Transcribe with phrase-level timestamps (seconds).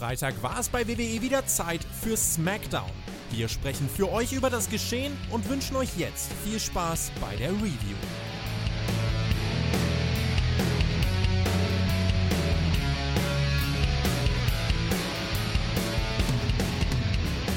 [0.00, 2.88] Freitag war es bei WWE wieder Zeit für SmackDown.
[3.32, 7.50] Wir sprechen für euch über das Geschehen und wünschen euch jetzt viel Spaß bei der
[7.50, 7.98] Review.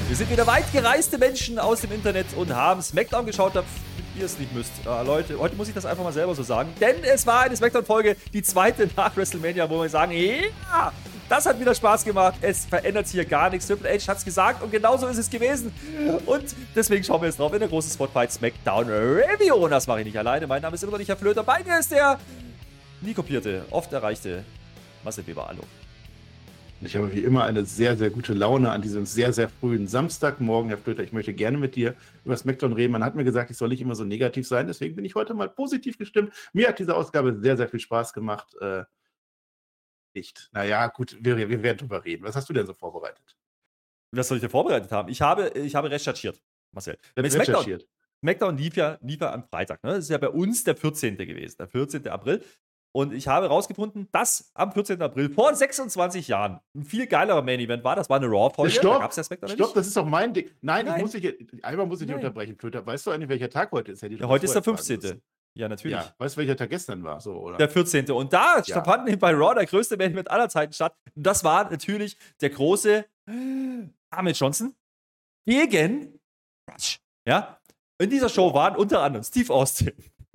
[0.10, 3.70] Wir sind wieder weit gereiste Menschen aus dem Internet und haben SmackDown geschaut, damit
[4.18, 4.74] ihr es nicht müsst.
[4.86, 6.74] Äh, Leute, heute muss ich das einfach mal selber so sagen.
[6.82, 10.92] Denn es war eine SmackDown-Folge, die zweite nach WrestleMania, wo wir sagen, ja,
[11.34, 12.36] das hat wieder Spaß gemacht.
[12.42, 13.66] Es verändert hier gar nichts.
[13.66, 15.74] Triple H hat es gesagt und genauso ist es gewesen.
[16.28, 19.56] Und deswegen schauen wir jetzt drauf in der großen Spotfight SmackDown Review.
[19.56, 20.46] Und das mache ich nicht alleine.
[20.46, 21.42] Mein Name ist immer noch nicht Herr Flöter.
[21.44, 22.20] Bei mir ist der
[23.02, 24.44] nie kopierte, oft erreichte
[25.04, 25.48] Marcel Weber.
[25.48, 25.64] Hallo.
[26.82, 30.70] Ich habe wie immer eine sehr, sehr gute Laune an diesem sehr, sehr frühen Samstagmorgen,
[30.70, 31.02] Herr Flöter.
[31.02, 31.96] Ich möchte gerne mit dir
[32.26, 32.92] über SmackDown reden.
[32.92, 35.34] Man hat mir gesagt, ich soll nicht immer so negativ sein, deswegen bin ich heute
[35.34, 36.32] mal positiv gestimmt.
[36.54, 38.56] Mir hat diese Ausgabe sehr, sehr viel Spaß gemacht.
[40.14, 40.50] Nicht.
[40.52, 42.24] Naja, gut, wir, wir werden drüber reden.
[42.24, 43.38] Was hast du denn so vorbereitet?
[44.12, 45.10] Was soll ich denn vorbereitet haben?
[45.10, 46.98] Ich habe, ich habe recherchiert, Marcel.
[47.18, 47.88] SmackDown, recherchiert.
[48.20, 49.84] SmackDown lief ja, lief ja am Freitag.
[49.84, 49.92] Ne?
[49.92, 51.18] Das ist ja bei uns der 14.
[51.18, 52.08] gewesen, der 14.
[52.08, 52.44] April.
[52.96, 55.02] Und ich habe herausgefunden, dass am 14.
[55.02, 57.96] April vor 26 Jahren ein viel geilerer Main Event war.
[57.96, 58.72] Das war eine Raw-Folge.
[58.72, 59.76] Stopp, da ja Stopp, nicht.
[59.76, 60.48] das ist doch mein Ding.
[60.62, 60.98] Nein, Nein.
[60.98, 62.86] Ich muss dich, einmal muss ich dich unterbrechen, Twitter.
[62.86, 64.04] Weißt du eigentlich, welcher Tag heute ist?
[64.04, 65.22] Ja, heute ist der 15.
[65.56, 65.98] Ja, natürlich.
[65.98, 67.22] Ja, weißt du, welcher Tag gestern war?
[67.22, 67.58] So, oder?
[67.58, 68.10] Der 14.
[68.12, 68.84] Und da ja.
[68.84, 70.96] fand bei Raw der größte Main Event aller Zeiten statt.
[71.16, 73.06] Und das war natürlich der große
[74.10, 74.76] Ahmed Johnson
[75.46, 76.20] gegen
[76.72, 77.00] Rush.
[77.28, 77.60] Ja?
[78.00, 79.94] In dieser Show waren unter anderem Steve Austin,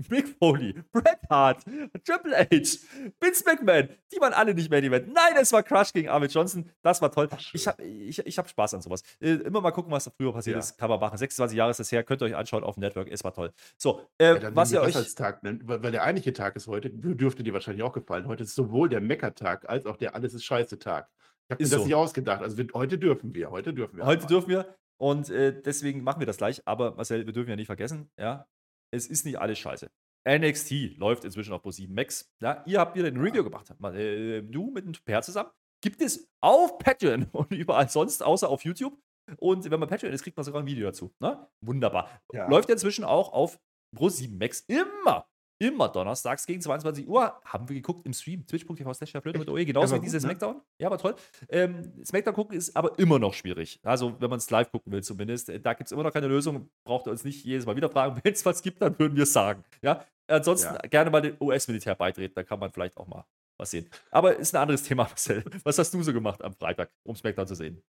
[0.09, 1.65] Mick Foley, Bret Hart,
[2.05, 2.79] Triple H,
[3.21, 5.13] Vince McMahon, die waren alle nicht mehr in Event.
[5.13, 6.71] Nein, es war Crush gegen Ahmed Johnson.
[6.83, 7.29] Das war toll.
[7.53, 9.03] Ich habe ich, ich hab Spaß an sowas.
[9.21, 10.61] Äh, immer mal gucken, was da früher passiert ja.
[10.61, 10.79] ist.
[10.79, 11.19] Kann man machen.
[11.19, 12.05] 26 Jahre ist das her.
[12.05, 13.09] Könnt ihr euch anschauen auf dem Network.
[13.11, 13.53] Es war toll.
[13.77, 14.97] So, äh, ja, was ihr euch.
[14.97, 18.27] Als Tag nennt, weil, der eigentliche Tag ist heute, dürfte dir wahrscheinlich auch gefallen.
[18.27, 21.09] Heute ist sowohl der Mecker-Tag als auch der Alles ist Scheiße-Tag.
[21.47, 21.85] Ich habe mir das so.
[21.85, 22.43] nicht ausgedacht.
[22.43, 23.51] Also wir, heute dürfen wir.
[23.51, 24.07] Heute dürfen wir.
[24.07, 24.77] Heute dürfen wir.
[24.99, 26.63] Und äh, deswegen machen wir das gleich.
[26.67, 28.47] Aber Marcel, wir dürfen ja nicht vergessen, ja,
[28.91, 29.91] es ist nicht alles scheiße.
[30.29, 32.31] NXT läuft inzwischen auf Pro7 Max.
[32.41, 33.71] Ja, ihr habt wieder ein Review gemacht.
[33.95, 35.51] Äh, du mit dem Per zusammen.
[35.83, 38.99] Gibt es auf Patreon und überall sonst, außer auf YouTube.
[39.39, 41.15] Und wenn man Patreon ist, kriegt man sogar ein Video dazu.
[41.21, 41.49] Ne?
[41.61, 42.21] Wunderbar.
[42.33, 42.49] Ja.
[42.49, 43.59] Läuft inzwischen auch auf
[43.97, 44.61] Pro7 Max.
[44.61, 45.27] Immer
[45.59, 49.97] immer donnerstags gegen 22 Uhr haben wir geguckt im Stream, twitch.tv slash mit OE, genauso
[49.97, 50.21] wie diese ne?
[50.23, 50.61] Smackdown.
[50.79, 51.15] Ja, aber toll.
[51.49, 53.81] Ähm, Smackdown gucken ist aber immer noch schwierig.
[53.83, 55.49] Also, wenn man es live gucken will, zumindest.
[55.49, 56.69] Äh, da gibt es immer noch keine Lösung.
[56.85, 58.21] Braucht ihr uns nicht jedes Mal wieder fragen.
[58.25, 59.65] Wenn es was gibt, dann würden wir es sagen.
[59.83, 60.89] Ja, ansonsten ja.
[60.89, 63.25] gerne mal dem US-Militär beitreten, da kann man vielleicht auch mal
[63.59, 63.89] was sehen.
[64.11, 65.45] Aber ist ein anderes Thema, Marcel.
[65.65, 67.83] Was hast du so gemacht am Freitag, um Smackdown zu sehen?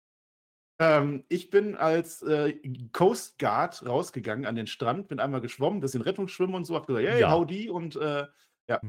[0.80, 2.54] Ähm, ich bin als äh,
[2.92, 7.06] Coast Guard rausgegangen an den Strand, bin einmal geschwommen, bisschen Rettungsschwimmen und so, hab gesagt,
[7.06, 7.32] hey, ja.
[7.32, 8.26] howdy und äh,
[8.68, 8.80] ja,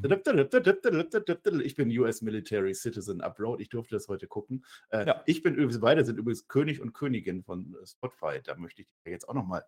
[1.64, 3.62] ich bin US Military Citizen Abroad.
[3.62, 4.66] Ich durfte das heute gucken.
[4.90, 5.24] Äh, ja.
[5.26, 8.42] Ich bin übrigens, beide sind übrigens König und Königin von äh, Spotify.
[8.44, 9.64] Da möchte ich jetzt auch nochmal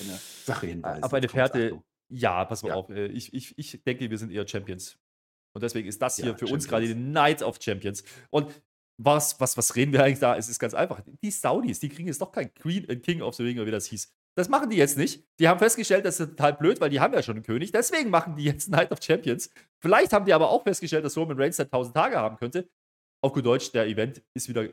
[0.00, 1.04] eine Sache hinweisen.
[1.04, 2.74] Aber eine Fährte, ja, pass mal ja.
[2.74, 2.90] auf.
[2.90, 4.98] Äh, ich, ich, ich denke, wir sind eher Champions.
[5.52, 6.64] Und deswegen ist das hier ja, für Champions.
[6.64, 8.02] uns gerade die Night of Champions.
[8.30, 8.62] Und
[8.98, 10.36] was, was, was reden wir eigentlich da?
[10.36, 11.00] Es ist ganz einfach.
[11.22, 13.70] Die Saudis, die kriegen jetzt doch kein Queen, äh, King of the Ring, oder wie
[13.70, 14.12] das hieß.
[14.36, 15.26] Das machen die jetzt nicht.
[15.38, 17.72] Die haben festgestellt, das ist total blöd, weil die haben ja schon einen König.
[17.72, 19.50] Deswegen machen die jetzt Night of Champions.
[19.80, 22.68] Vielleicht haben die aber auch festgestellt, dass Roman Reigns seit 1000 Tage haben könnte.
[23.22, 24.68] Auf gut Deutsch, der Event ist wieder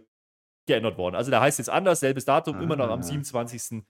[0.67, 1.15] geändert worden.
[1.15, 3.83] Also der heißt jetzt anders, selbes Datum, ah, immer noch am 27.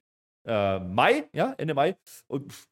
[0.45, 1.97] Äh, Mai, ja, Ende Mai.
[2.27, 2.67] Und pff,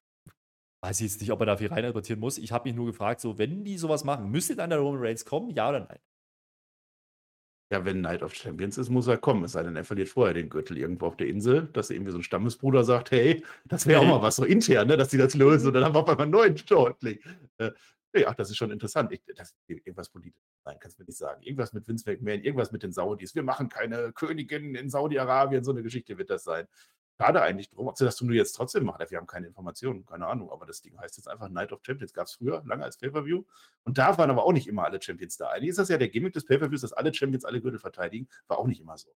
[0.83, 2.37] weiß ich jetzt nicht, ob man da viel reininterpretieren muss.
[2.37, 5.25] Ich habe mich nur gefragt, so, wenn die sowas machen, müsste dann der Roman Reigns
[5.25, 5.99] kommen, ja oder nein?
[7.71, 9.45] Ja, wenn Night of Champions ist, muss er kommen.
[9.45, 12.17] Es sei denn, er verliert vorher den Gürtel irgendwo auf der Insel, dass irgendwie so
[12.17, 15.35] ein Stammesbruder sagt, hey, das wäre auch mal was so intern, ne, dass die das
[15.35, 17.19] lösen und dann haben wir auf einmal einen neuen Shortling.
[17.57, 17.71] Äh,
[18.13, 19.13] ja, das ist schon interessant.
[19.13, 20.37] Ich, das irgendwas politisch.
[20.65, 21.41] Nein, kannst du mir nicht sagen.
[21.43, 23.33] Irgendwas mit Vince McMahon, irgendwas mit den Saudis.
[23.35, 25.63] Wir machen keine Königin in Saudi-Arabien.
[25.63, 26.67] So eine Geschichte wird das sein
[27.19, 29.03] schade eigentlich drum, ob sie das nur jetzt trotzdem machen.
[29.09, 30.51] Wir haben keine Informationen, keine Ahnung.
[30.51, 32.13] Aber das Ding heißt jetzt einfach Night of Champions.
[32.13, 33.43] Gab es früher, lange als Pay-Per-View.
[33.83, 35.49] Und da waren aber auch nicht immer alle Champions da.
[35.49, 38.27] Eigentlich ist das ja der Gimmick des Pay-Per-Views, dass alle Champions alle Gürtel verteidigen.
[38.47, 39.09] War auch nicht immer so.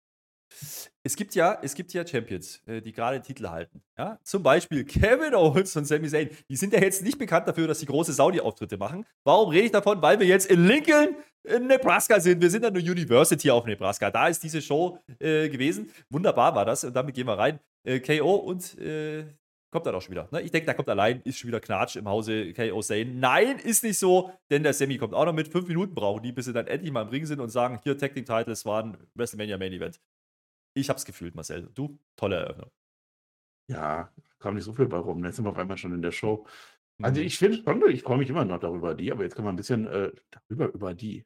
[1.03, 3.83] Es gibt ja, es gibt ja Champions, äh, die gerade Titel halten.
[3.99, 4.19] Ja?
[4.23, 6.31] Zum Beispiel Kevin Owens und Sami Zayn.
[6.49, 9.05] Die sind ja jetzt nicht bekannt dafür, dass sie große Saudi-Auftritte machen.
[9.25, 10.01] Warum rede ich davon?
[10.01, 12.41] Weil wir jetzt in Lincoln, in Nebraska sind.
[12.41, 14.11] Wir sind an der University auf Nebraska.
[14.11, 15.91] Da ist diese Show äh, gewesen.
[16.09, 16.85] Wunderbar war das.
[16.85, 17.61] Und damit gehen wir rein.
[17.85, 19.25] Äh, KO und äh,
[19.71, 20.29] kommt dann auch schon wieder.
[20.31, 20.43] Ne?
[20.43, 23.07] Ich denke, da kommt allein, ist schon wieder Knatsch im Hause KO Sane.
[23.07, 25.49] Nein, ist nicht so, denn der Sammy kommt auch noch mit.
[25.49, 27.99] Fünf Minuten brauchen die, bis sie dann endlich mal im Ring sind und sagen: Hier,
[27.99, 30.01] Tag Team Titles war ein WrestleMania Main Event.
[30.75, 31.69] Ich hab's gefühlt, Marcel.
[31.75, 32.71] Du, tolle Eröffnung.
[33.69, 35.25] Ja, kam nicht so viel bei rum.
[35.25, 36.47] Jetzt sind wir auf einmal schon in der Show.
[37.03, 37.27] Also mhm.
[37.27, 39.57] ich finde schon, ich freue mich immer noch darüber, die, aber jetzt kann man ein
[39.57, 41.25] bisschen äh, darüber, über die.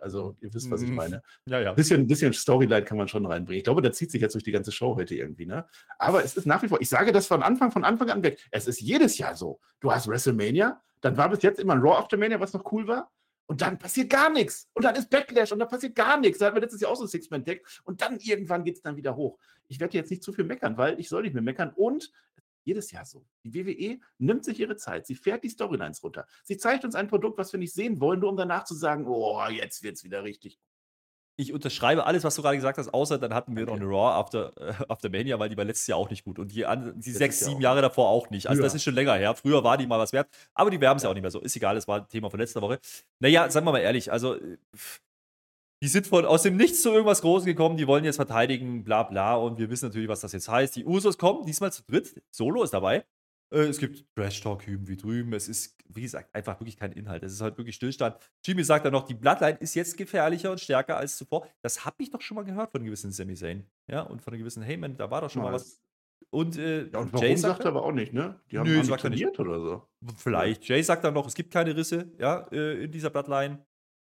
[0.00, 0.94] Also, ihr wisst, was ich Mhm.
[0.96, 1.22] meine.
[1.46, 1.72] Ja, ja.
[1.72, 3.58] Bisschen, bisschen Storyline kann man schon reinbringen.
[3.58, 5.66] Ich glaube, das zieht sich jetzt durch die ganze Show heute irgendwie, ne?
[5.98, 8.38] Aber es ist nach wie vor, ich sage das von Anfang, von Anfang an weg.
[8.50, 9.60] Es ist jedes Jahr so.
[9.80, 13.10] Du hast WrestleMania, dann war bis jetzt immer ein Raw Aftermania, was noch cool war.
[13.46, 14.68] Und dann passiert gar nichts.
[14.74, 16.38] Und dann ist Backlash und dann passiert gar nichts.
[16.38, 17.60] Da hatten wir letztes Jahr auch so ein Six-Man-Tag.
[17.84, 19.38] Und dann irgendwann geht es dann wieder hoch.
[19.68, 21.72] Ich werde jetzt nicht zu viel meckern, weil ich soll nicht mehr meckern.
[21.74, 22.12] Und
[22.68, 23.24] jedes Jahr so.
[23.44, 25.06] Die WWE nimmt sich ihre Zeit.
[25.06, 26.26] Sie fährt die Storylines runter.
[26.44, 29.06] Sie zeigt uns ein Produkt, was wir nicht sehen wollen, nur um danach zu sagen,
[29.08, 30.58] oh, jetzt wird es wieder richtig.
[31.40, 33.80] Ich unterschreibe alles, was du gerade gesagt hast, außer dann hatten wir Danke.
[33.84, 36.38] noch eine Raw after, äh, after Mania, weil die war letztes Jahr auch nicht gut.
[36.40, 38.48] Und die, an, die sechs, sieben Jahre davor auch nicht.
[38.48, 38.66] Also Früher.
[38.66, 39.36] das ist schon länger her.
[39.36, 41.10] Früher war die mal was wert, aber die werben es ja Ja.
[41.12, 41.40] auch nicht mehr so.
[41.40, 42.80] Ist egal, das war ein Thema von letzter Woche.
[43.20, 44.58] Naja, sagen wir mal ehrlich, also äh,
[45.82, 49.02] die sind von aus dem Nichts zu irgendwas Großes gekommen, die wollen jetzt verteidigen, bla
[49.04, 49.36] bla.
[49.36, 50.74] Und wir wissen natürlich, was das jetzt heißt.
[50.76, 52.20] Die Usos kommen diesmal zu dritt.
[52.30, 53.04] Solo ist dabei.
[53.52, 55.32] Äh, Es gibt Trash-Talk hüben wie drüben.
[55.32, 57.22] Es ist, wie gesagt, einfach wirklich kein Inhalt.
[57.22, 58.16] Es ist halt wirklich Stillstand.
[58.44, 61.46] Jimmy sagt dann noch, die Bloodline ist jetzt gefährlicher und stärker als zuvor.
[61.62, 63.64] Das habe ich doch schon mal gehört von einem gewissen Sami Zayn.
[63.90, 65.80] Ja, und von einem gewissen Heyman, da war doch schon mal was.
[66.30, 68.38] Und, äh, Ja, und Jay sagt er aber auch nicht, ne?
[68.50, 69.20] Die haben Nö, sagt er nicht.
[69.22, 69.88] trainiert oder so.
[70.16, 70.64] Vielleicht.
[70.68, 73.64] Jay sagt dann noch, es gibt keine Risse ja, äh, in dieser Bloodline.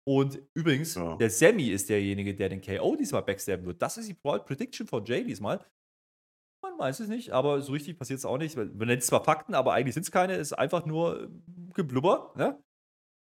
[0.08, 1.16] Und übrigens, Ja.
[1.18, 3.82] der Sammy ist derjenige, der den KO diesmal backstabben wird.
[3.82, 5.64] Das ist die Prediction von Jay diesmal.
[6.64, 8.56] Man weiß es nicht, aber so richtig passiert es auch nicht.
[8.56, 10.34] Man nennt es zwar Fakten, aber eigentlich sind es keine.
[10.34, 11.28] Es ist einfach nur äh,
[11.74, 12.34] Geblubber.
[12.36, 12.62] Ne?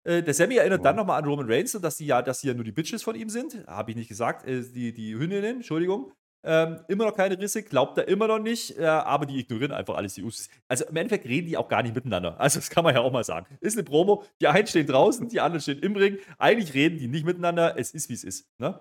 [0.06, 0.83] Äh, Der Sammy erinnert Ja.
[0.83, 3.16] dann nochmal an Roman Reigns, dass die ja, dass die ja nur die Bitches von
[3.16, 3.66] ihm sind.
[3.68, 4.45] Habe ich nicht gesagt.
[4.48, 6.13] Äh, Die, die Hündinnen, Entschuldigung.
[6.48, 9.96] Ähm, immer noch keine Risse, glaubt er immer noch nicht, äh, aber die ignorieren einfach
[9.96, 10.48] alles, die Usos.
[10.68, 12.40] Also im Endeffekt reden die auch gar nicht miteinander.
[12.40, 13.48] Also das kann man ja auch mal sagen.
[13.62, 16.20] Ist eine Promo, die einen stehen draußen, die anderen stehen im Ring.
[16.38, 18.48] Eigentlich reden die nicht miteinander, es ist wie es ist.
[18.60, 18.80] Ne?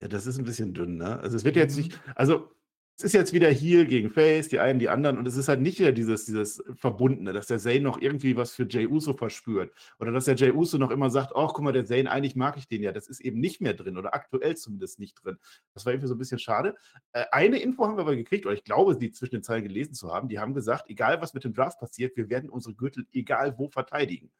[0.00, 1.18] Ja, das ist ein bisschen dünn, ne?
[1.20, 1.82] Also es wird jetzt Mhm.
[1.82, 2.50] nicht, also
[2.96, 5.60] es ist jetzt wieder Heel gegen Face, die einen, die anderen, und es ist halt
[5.60, 9.72] nicht wieder dieses, dieses Verbundene, dass der Zane noch irgendwie was für Jay Uso verspürt.
[9.98, 12.56] Oder dass der Jay Uso noch immer sagt, ach, guck mal, der Zane, eigentlich mag
[12.58, 12.92] ich den ja.
[12.92, 15.38] Das ist eben nicht mehr drin oder aktuell zumindest nicht drin.
[15.74, 16.74] Das war irgendwie so ein bisschen schade.
[17.12, 19.94] Äh, eine Info haben wir aber gekriegt, oder ich glaube, die zwischen den Zeilen gelesen
[19.94, 23.06] zu haben, die haben gesagt, egal was mit dem Draft passiert, wir werden unsere Gürtel
[23.12, 24.30] egal wo verteidigen.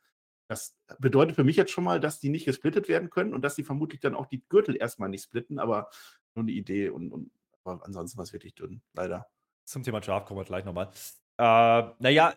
[0.49, 3.54] Das bedeutet für mich jetzt schon mal, dass die nicht gesplittet werden können und dass
[3.54, 5.88] die vermutlich dann auch die Gürtel erstmal nicht splitten, aber
[6.34, 7.31] nur eine Idee und, und
[7.64, 9.26] aber ansonsten war es wirklich dünn, leider.
[9.64, 10.91] Zum Thema Draft kommen wir gleich nochmal.
[11.38, 12.35] Äh, naja,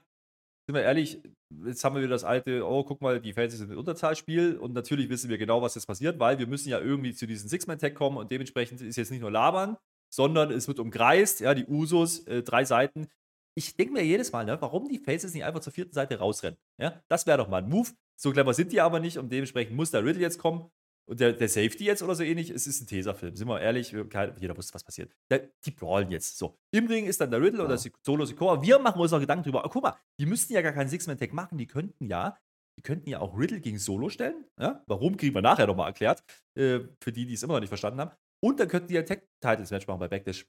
[0.67, 1.21] sind wir ehrlich,
[1.65, 4.73] jetzt haben wir wieder das alte, oh, guck mal, die Fans sind im Unterzahlspiel und
[4.73, 7.93] natürlich wissen wir genau, was jetzt passiert, weil wir müssen ja irgendwie zu diesem Six-Man-Tag
[7.95, 9.77] kommen und dementsprechend ist jetzt nicht nur labern,
[10.13, 13.07] sondern es wird umkreist, ja, die Usos, äh, drei Seiten.
[13.57, 16.57] Ich denke mir jedes Mal, ne, warum die Faces nicht einfach zur vierten Seite rausrennen.
[16.81, 17.91] Ja, das wäre doch mal ein Move.
[18.19, 20.71] So clever sind die aber nicht und dementsprechend muss der Riddle jetzt kommen
[21.07, 22.49] und der, der Safety jetzt oder so ähnlich.
[22.49, 25.11] Es ist ein Tesafilm, sind wir ehrlich, kein, jeder wusste, was passiert.
[25.29, 26.37] Der, die brawlen jetzt.
[26.37, 27.65] So, im Ring ist dann der Riddle Ja.
[27.65, 28.61] oder Solo Sikoa.
[28.61, 29.63] Wir machen uns noch Gedanken drüber.
[29.65, 31.57] Oh, guck mal, die müssten ja gar keinen Six-Man-Tag machen.
[31.57, 32.37] Die könnten ja,
[32.77, 34.45] die könnten ja auch Riddle gegen Solo stellen.
[34.59, 34.83] Ja?
[34.87, 36.23] Warum, kriegen wir nachher nochmal erklärt.
[36.55, 38.11] Äh, für die, die es immer noch nicht verstanden haben.
[38.43, 40.45] Und dann könnten die ein Tag-Titles-Match machen bei Backlash.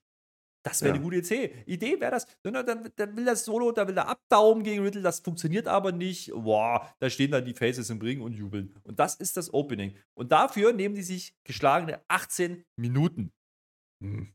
[0.66, 0.94] Das wäre Ja.
[0.96, 1.62] eine gute Idee.
[1.66, 2.26] Idee wäre das.
[2.42, 5.92] Dann, dann, dann will das Solo, da will er abdaumen gegen Riddle, das funktioniert aber
[5.92, 6.32] nicht.
[6.32, 8.74] Boah, da stehen dann die Faces im Ring und jubeln.
[8.82, 9.96] Und das ist das Opening.
[10.14, 13.32] Und dafür nehmen die sich geschlagene 18 Minuten.
[14.02, 14.32] Hm.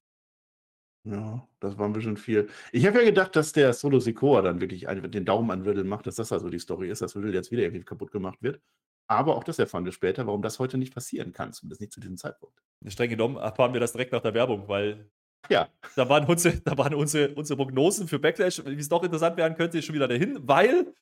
[1.04, 2.48] Ja, das war ein bisschen viel.
[2.72, 5.84] Ich habe ja gedacht, dass der Solo Sikoa dann wirklich einen, den Daumen an Riddle
[5.84, 8.62] macht, dass das also die Story ist, dass Riddle jetzt wieder irgendwie kaputt gemacht wird.
[9.10, 12.00] Aber auch das erfahren wir später, warum das heute nicht passieren kann, zumindest nicht zu
[12.00, 12.62] diesem Zeitpunkt.
[12.88, 15.10] Streng genommen erfahren wir das direkt nach der Werbung, weil
[15.50, 19.38] Ja, da waren unsere, da waren unsere, unsere Prognosen für Backlash, wie es doch interessant
[19.38, 20.94] werden könnte, schon wieder dahin, weil,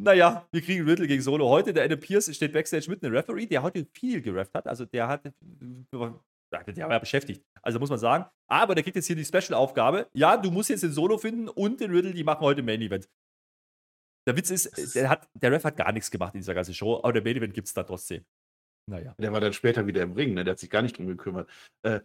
[0.00, 1.72] naja, wir kriegen Riddle gegen Solo heute.
[1.72, 4.66] Der Adam Pierce steht Backstage mit einem Referee, der heute viel gerefft hat.
[4.66, 6.22] Also der hat, der war
[6.92, 7.42] ja beschäftigt.
[7.62, 8.26] Also muss man sagen.
[8.50, 10.08] Aber der kriegt jetzt hier die Special-Aufgabe.
[10.12, 13.08] Ja, du musst jetzt den Solo finden und den Riddle, die machen heute Main Event.
[14.26, 16.98] Der Witz ist- der, hat, der Ref hat gar nichts gemacht in dieser ganzen Show,
[16.98, 18.24] aber der Main Event gibt es da trotzdem.
[18.90, 19.14] Naja.
[19.18, 20.44] der war dann später wieder im Ring, ne?
[20.44, 21.50] der hat sich gar nicht drum gekümmert.
[21.82, 22.00] Äh,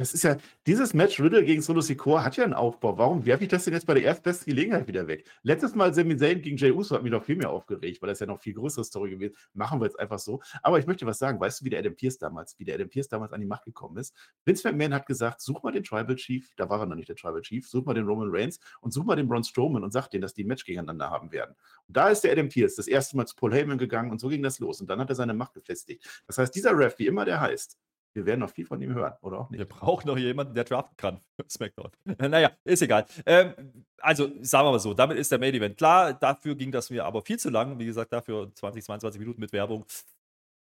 [0.00, 2.96] das ist ja, dieses Match Riddle gegen Solo Sikoa hat ja einen Aufbau.
[2.96, 5.26] Warum werfe ich das denn jetzt bei der erstbesten Gelegenheit wieder weg?
[5.42, 8.18] Letztes Mal Sami Zayn gegen Jey Uso hat mich noch viel mehr aufgeregt, weil das
[8.18, 10.40] ja noch viel größere Story gewesen Machen wir jetzt einfach so.
[10.62, 11.38] Aber ich möchte was sagen.
[11.38, 13.66] Weißt du, wie der Adam Pierce damals, wie der Adam Pierce damals an die Macht
[13.66, 14.16] gekommen ist?
[14.46, 17.16] Vince McMahon hat gesagt, such mal den Tribal Chief, da war er noch nicht der
[17.16, 20.08] Tribal Chief, such mal den Roman Reigns und such mal den Braun Strowman und sag
[20.08, 21.54] denen, dass die ein Match gegeneinander haben werden.
[21.86, 24.28] Und da ist der Adam Pierce das erste Mal zu Paul Heyman gegangen und so
[24.28, 24.80] ging das los.
[24.80, 26.08] Und dann hat er seine Macht gefestigt.
[26.26, 27.76] Das heißt, dieser Ref, wie immer der heißt,
[28.12, 29.68] wir werden noch viel von ihm hören, oder auch Wir nicht?
[29.68, 31.90] brauchen noch jemanden, der draften kann für SmackDown.
[32.18, 33.06] naja, ist egal.
[33.26, 33.54] Ähm,
[33.98, 36.14] also, sagen wir mal so, damit ist der Main Event klar.
[36.14, 37.78] Dafür ging das mir aber viel zu lang.
[37.78, 39.84] Wie gesagt, dafür 20, 22 Minuten mit Werbung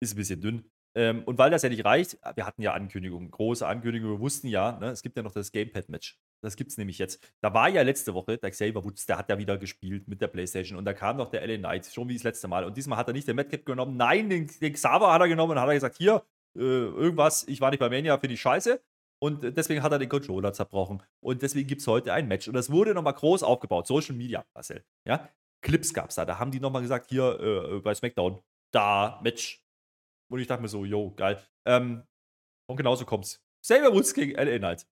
[0.00, 0.70] ist ein bisschen dünn.
[0.96, 4.46] Ähm, und weil das ja nicht reicht, wir hatten ja Ankündigungen, große Ankündigungen, wir wussten
[4.46, 6.16] ja, ne, es gibt ja noch das Gamepad-Match.
[6.40, 7.20] Das gibt es nämlich jetzt.
[7.40, 10.28] Da war ja letzte Woche, der Xavier Woods, der hat ja wieder gespielt mit der
[10.28, 12.64] Playstation und da kam noch der LA Knight, schon wie das letzte Mal.
[12.64, 15.52] Und diesmal hat er nicht den Madcap genommen, nein, den, den Xaver hat er genommen
[15.52, 16.22] und hat er gesagt, hier,
[16.56, 18.80] äh, irgendwas, ich war nicht bei Mania, finde ich scheiße.
[19.22, 21.02] Und deswegen hat er den Controller zerbrochen.
[21.20, 22.46] Und deswegen gibt es heute ein Match.
[22.48, 23.86] Und das wurde nochmal groß aufgebaut.
[23.86, 24.84] Social Media, Marcel.
[25.06, 25.28] Ja?
[25.62, 26.24] Clips gab es da.
[26.24, 29.64] Da haben die nochmal gesagt, hier äh, bei SmackDown, da, Match.
[30.30, 31.42] Und ich dachte mir so, yo, geil.
[31.64, 32.02] Ähm,
[32.68, 33.42] und genauso kommt's.
[33.62, 34.86] Xavier Woods gegen LA Knight.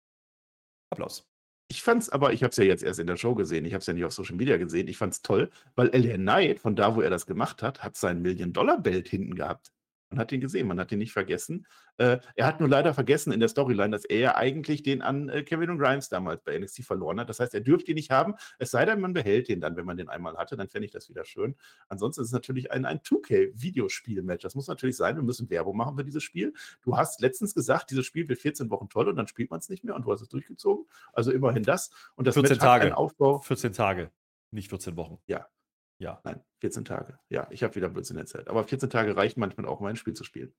[0.91, 1.29] Applaus.
[1.69, 3.81] Ich fand's aber, ich habe es ja jetzt erst in der Show gesehen, ich habe
[3.81, 6.95] es ja nicht auf Social Media gesehen, ich fand's toll, weil LA Knight, von da,
[6.97, 9.72] wo er das gemacht hat, hat sein Million-Dollar-Belt hinten gehabt.
[10.13, 11.67] Man hat ihn gesehen, man hat ihn nicht vergessen.
[11.97, 15.31] Äh, er hat nur leider vergessen in der Storyline, dass er ja eigentlich den an
[15.31, 17.31] äh, Kevin und Grimes damals bei NXT verloren hat.
[17.31, 19.87] Das heißt, er dürfte ihn nicht haben, es sei denn, man behält ihn dann, wenn
[19.87, 21.57] man den einmal hatte, dann fände ich das wieder schön.
[21.89, 24.43] Ansonsten ist es natürlich ein, ein 2K-Videospiel-Match.
[24.43, 26.53] Das muss natürlich sein, wir müssen Werbung machen für dieses Spiel.
[26.83, 29.71] Du hast letztens gesagt, dieses Spiel wird 14 Wochen toll und dann spielt man es
[29.71, 30.85] nicht mehr und du hast es durchgezogen.
[31.15, 31.91] Also immerhin das.
[32.17, 32.97] Und das 14 Match Tage.
[32.97, 33.39] Aufbau.
[33.39, 34.11] 14 Tage,
[34.51, 35.19] nicht 14 Wochen.
[35.27, 35.47] Ja.
[36.03, 36.21] Ja.
[36.25, 37.19] Nein, 14 Tage.
[37.29, 38.49] Ja, ich habe wieder Blödsinn erzählt.
[38.49, 40.53] Aber 14 Tage reichen manchmal auch, um ein Spiel zu spielen.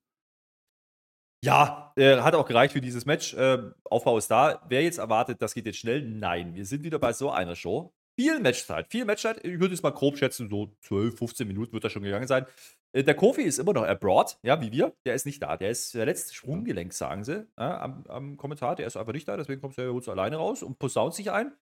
[1.44, 3.36] Ja, äh, hat auch gereicht für dieses Match.
[3.38, 4.64] Ähm, Aufbau ist da.
[4.70, 6.00] Wer jetzt erwartet, das geht jetzt schnell?
[6.00, 7.92] Nein, wir sind wieder bei so einer Show.
[8.18, 9.44] Viel Matchzeit, viel Matchzeit.
[9.44, 12.46] Ich würde es mal grob schätzen, so 12, 15 Minuten wird das schon gegangen sein.
[12.92, 14.94] Äh, der Kofi ist immer noch abroad, ja, wie wir.
[15.04, 15.58] Der ist nicht da.
[15.58, 18.76] Der ist verletzt, Sprunggelenk, sagen sie ja, am, am Kommentar.
[18.76, 21.52] Der ist einfach nicht da, deswegen kommt er jetzt alleine raus und posaunt sich ein.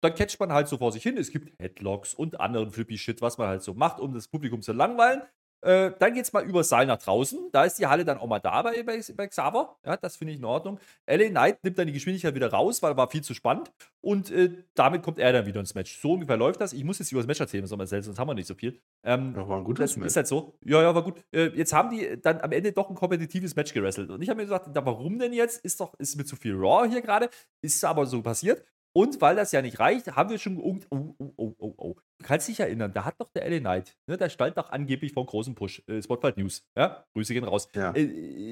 [0.00, 1.16] Dann catcht man halt so vor sich hin.
[1.18, 4.62] Es gibt Headlocks und anderen flippy Shit, was man halt so macht, um das Publikum
[4.62, 5.22] zu langweilen.
[5.62, 7.50] Äh, dann geht es mal über Seil nach draußen.
[7.52, 9.76] Da ist die Halle dann auch mal da bei, bei, bei Xaver.
[9.84, 10.78] Ja, das finde ich in Ordnung.
[11.06, 13.70] LA Knight nimmt dann die Geschwindigkeit wieder raus, weil war viel zu spannend.
[14.00, 16.00] Und äh, damit kommt er dann wieder ins Match.
[16.00, 16.72] So ungefähr läuft das.
[16.72, 18.80] Ich muss jetzt über das Match erzählen, sonst haben wir nicht so viel.
[19.04, 20.06] Ähm, Ja, war ein gutes das Match.
[20.06, 20.54] ist halt so.
[20.64, 21.22] Ja, ja, war gut.
[21.30, 24.08] Äh, jetzt haben die dann am Ende doch ein kompetitives Match gerasselt.
[24.08, 25.62] Und ich habe mir gesagt, warum denn jetzt?
[25.62, 27.28] Ist doch, ist mir zu viel Raw hier gerade.
[27.60, 28.64] Ist aber so passiert.
[28.92, 30.58] Und weil das ja nicht reicht, haben wir schon.
[30.58, 31.94] Oh, oh, oh, oh, oh.
[32.18, 35.12] Du kannst dich erinnern, da hat doch der LA Knight, ne, der stand doch angeblich
[35.12, 35.82] vor einem großen Push.
[35.86, 36.66] Äh, Spotlight News.
[36.76, 37.04] Ja?
[37.14, 37.68] Grüße gehen raus.
[37.74, 37.92] Ja.
[37.92, 38.02] Äh,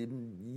[0.05, 0.09] äh,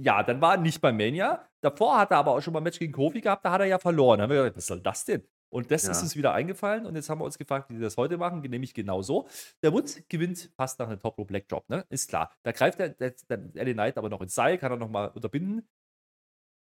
[0.01, 1.45] ja, dann war er nicht bei Mania.
[1.61, 3.67] Davor hat er aber auch schon mal ein Match gegen Kofi gehabt, da hat er
[3.67, 4.19] ja verloren.
[4.19, 5.23] Da haben wir gedacht, was soll das denn?
[5.49, 5.91] Und das Ja.
[5.91, 8.39] ist uns wieder eingefallen und jetzt haben wir uns gefragt, wie wir das heute machen,
[8.39, 9.27] nämlich genau so.
[9.61, 11.85] Der Woods gewinnt fast nach einem Top Rope Black Drop, ne?
[11.89, 12.31] Ist klar.
[12.43, 15.67] Da greift der, der, der LA Knight aber noch ins Seil, kann er nochmal unterbinden.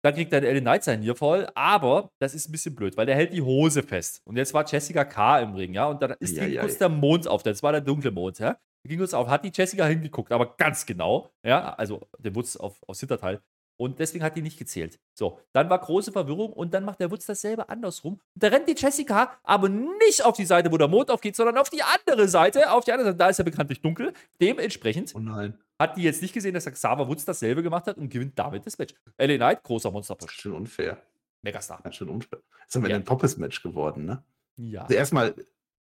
[0.05, 3.15] Dann kriegt der LA Knight sein Nearfall, aber das ist ein bisschen blöd, weil der
[3.15, 4.21] hält die Hose fest.
[4.25, 5.39] Und jetzt war Jessica K.
[5.39, 6.49] im Ring, ja, und dann ist Eieiei.
[6.49, 8.55] ging kurz der Mond auf, das war der dunkle Mond, ja.
[8.83, 12.55] Der ging uns auf, hat die Jessica hingeguckt, aber ganz genau, ja, also der Woods
[12.55, 13.41] auf, aufs Hinterteil.
[13.77, 14.99] Und deswegen hat die nicht gezählt.
[15.13, 18.13] So, dann war große Verwirrung und dann macht der Woods dasselbe andersrum.
[18.33, 21.57] Und da rennt die Jessica aber nicht auf die Seite, wo der Mond aufgeht, sondern
[21.57, 22.71] auf die andere Seite.
[22.71, 24.13] Auf die andere Seite, da ist er bekanntlich dunkel.
[24.41, 27.97] Dementsprechend Oh nein, hat die jetzt nicht gesehen, dass der Xaver Woods dasselbe gemacht hat
[27.97, 28.93] und gewinnt damit das Match.
[29.17, 30.31] LA Knight, großer Monsterpush.
[30.31, 30.97] schon unfair.
[31.41, 31.79] Megastar.
[31.83, 32.39] Ganz schön unfair.
[32.67, 32.95] Ist aber Ja.
[32.95, 34.23] ein Poppes-Match geworden, ne?
[34.57, 34.83] Ja.
[34.83, 35.35] Also erstmal,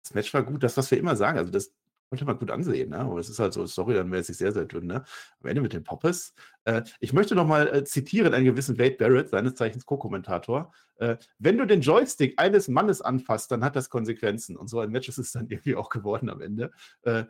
[0.04, 1.72] das Match war gut, das, was wir immer sagen, also das
[2.10, 3.00] konnte man gut ansehen, ne?
[3.00, 5.04] Aber es ist halt so, sorry, dann wäre es sehr, sehr dünn, ne?
[5.42, 6.34] Am Ende mit den Poppes.
[6.66, 10.74] Äh, ich möchte nochmal äh, zitieren einen gewissen Wade Barrett, seines Zeichens Co-Kommentator.
[10.98, 14.56] Äh, wenn du den Joystick eines Mannes anfasst, dann hat das Konsequenzen.
[14.58, 16.72] Und so ein Match ist es dann irgendwie auch geworden am Ende.
[17.04, 17.26] Äh,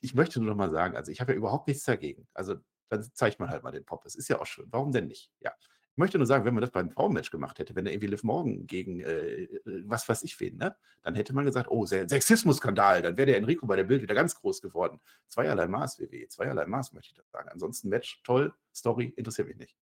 [0.00, 2.26] ich möchte nur noch mal sagen, also ich habe ja überhaupt nichts dagegen.
[2.34, 2.56] Also
[2.88, 4.14] dann zeigt man halt mal den Poppes.
[4.14, 4.66] Ist ja auch schön.
[4.70, 5.30] Warum denn nicht?
[5.40, 5.52] Ja.
[5.94, 8.24] Ich möchte nur sagen, wenn man das beim Frauenmatch gemacht hätte, wenn er irgendwie Liv
[8.24, 10.74] Morgan gegen äh, äh, was weiß ich wen, ne?
[11.02, 14.14] dann hätte man gesagt, oh, Se- Sexismus-Skandal, dann wäre der Enrico bei der Bild wieder
[14.16, 14.98] ganz groß geworden.
[15.28, 17.48] Zweierlei Maß, WWE, zweierlei Maß möchte ich das sagen.
[17.48, 19.76] Ansonsten Match, toll, Story, interessiert mich nicht.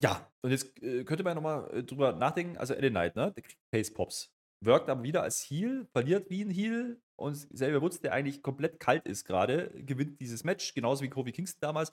[0.00, 2.56] Ja, und jetzt äh, könnte man nochmal äh, drüber nachdenken.
[2.56, 3.32] Also LA Knight, ne?
[3.32, 4.32] Der kriegt Face Pops.
[4.62, 7.00] Wirkt aber wieder als Heal, verliert wie ein Heal.
[7.16, 11.32] Und selber Woods, der eigentlich komplett kalt ist gerade, gewinnt dieses Match, genauso wie Kofi
[11.32, 11.92] Kingston damals.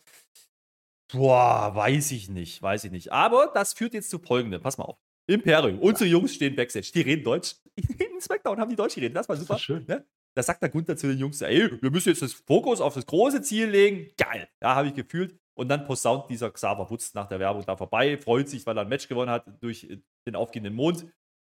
[1.12, 3.12] Boah, weiß ich nicht, weiß ich nicht.
[3.12, 4.62] Aber das führt jetzt zu folgendem.
[4.62, 4.98] Pass mal auf.
[5.30, 7.56] Imperium, unsere Jungs stehen Backstage, die reden Deutsch.
[7.76, 9.56] In SmackDown haben die Deutsch geredet, das war Das super.
[9.56, 9.86] ist schön.
[9.88, 10.06] Ne?
[10.36, 13.06] Da sagt der Gunther zu den Jungs, ey, wir müssen jetzt das Fokus auf das
[13.06, 14.10] große Ziel legen.
[14.18, 14.48] Geil.
[14.62, 15.38] Ja, habe ich gefühlt.
[15.56, 18.82] Und dann posaunt dieser Xaver Wutz nach der Werbung da vorbei, freut sich, weil er
[18.82, 19.88] ein Match gewonnen hat durch
[20.28, 21.08] den aufgehenden Mond.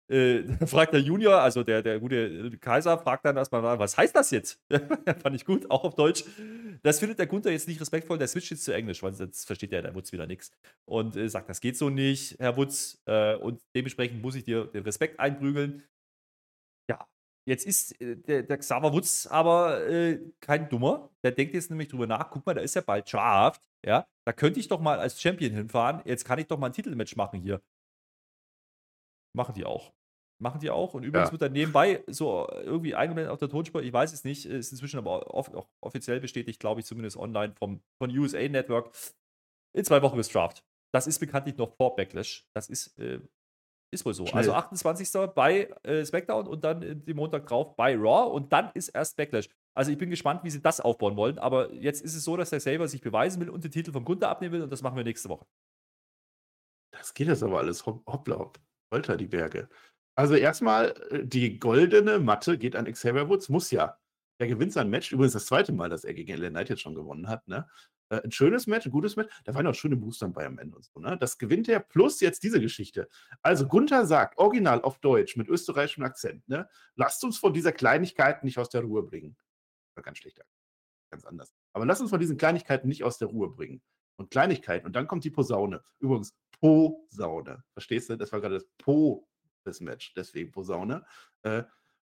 [0.09, 4.15] Äh, fragt der Junior, also der, der gute äh, Kaiser, fragt dann erstmal, was heißt
[4.15, 4.63] das jetzt?
[5.23, 6.25] Fand ich gut, auch auf Deutsch.
[6.83, 9.73] Das findet der Gunther jetzt nicht respektvoll, der switcht jetzt zu Englisch, weil jetzt versteht
[9.73, 10.51] ja der Wutz wieder nichts.
[10.85, 13.03] Und äh, sagt, das geht so nicht, Herr Wutz.
[13.07, 15.83] Äh, und dementsprechend muss ich dir den Respekt einprügeln.
[16.91, 17.07] Ja,
[17.47, 21.11] jetzt ist äh, der, der Xaver Wutz aber äh, kein Dummer.
[21.23, 23.63] Der denkt jetzt nämlich drüber nach, guck mal, da ist ja bald Draft.
[23.87, 26.03] Ja, da könnte ich doch mal als Champion hinfahren.
[26.05, 27.63] Jetzt kann ich doch mal ein Titelmatch machen hier.
[29.35, 29.93] Machen die auch.
[30.41, 30.95] Machen die auch.
[30.95, 31.33] Und übrigens Ja.
[31.33, 33.83] wird dann nebenbei so irgendwie eingeblendet auf der Tonspur.
[33.83, 34.47] Ich weiß es nicht.
[34.47, 38.95] Ist inzwischen aber off auch offiziell bestätigt, glaube ich, zumindest online vom, von USA Network.
[39.77, 40.65] In zwei Wochen ist Draft.
[40.93, 42.47] Das ist bekanntlich noch vor Backlash.
[42.55, 43.21] Das ist äh,
[43.93, 44.27] Ist wohl so.
[44.27, 44.39] Schnell.
[44.39, 45.09] Also 28.
[45.35, 49.17] bei äh, SmackDown und dann äh, den Montag drauf bei Raw und dann ist erst
[49.17, 49.49] Backlash.
[49.77, 51.39] Also ich bin gespannt, wie sie das aufbauen wollen.
[51.39, 54.05] Aber jetzt ist es so, dass der selber sich beweisen will und den Titel vom
[54.05, 55.47] Gunther abnehmen will und das machen wir nächste Woche.
[56.93, 58.59] Das geht jetzt aber alles hopp- hoppla hopp.
[58.93, 59.69] Holter die Berge.
[60.17, 63.99] Also erstmal, äh, die goldene Matte geht an Xavier Woods, muss ja.
[64.39, 66.95] Er gewinnt sein Match, übrigens das zweite Mal, dass er gegen LA Knight jetzt schon
[66.95, 67.47] gewonnen hat.
[67.47, 67.69] Ne?
[68.11, 69.33] Äh, Ein schönes Match, ein gutes Match.
[69.45, 71.01] Da waren auch schöne Boostern bei am Ende und so.
[71.01, 71.17] Ne?
[71.19, 73.09] Das gewinnt er plus jetzt diese Geschichte.
[73.43, 76.69] Also Gunther sagt, original auf Deutsch mit österreichischem Akzent, ne?
[76.97, 79.37] lasst uns von dieser Kleinigkeit nicht aus der Ruhe bringen.
[79.95, 80.45] War ganz schlechter.
[81.11, 81.55] Ganz anders.
[81.73, 83.83] Aber lasst uns von diesen Kleinigkeiten nicht aus der Ruhe bringen.
[84.17, 84.87] Und Kleinigkeiten.
[84.87, 85.83] Und dann kommt die Posaune.
[85.99, 87.63] Übrigens, Posaune.
[87.75, 88.17] Verstehst du?
[88.17, 89.29] Das war gerade das Po
[89.67, 90.15] des Match.
[90.15, 91.05] Deswegen Posaune.
[91.43, 91.65] Äh,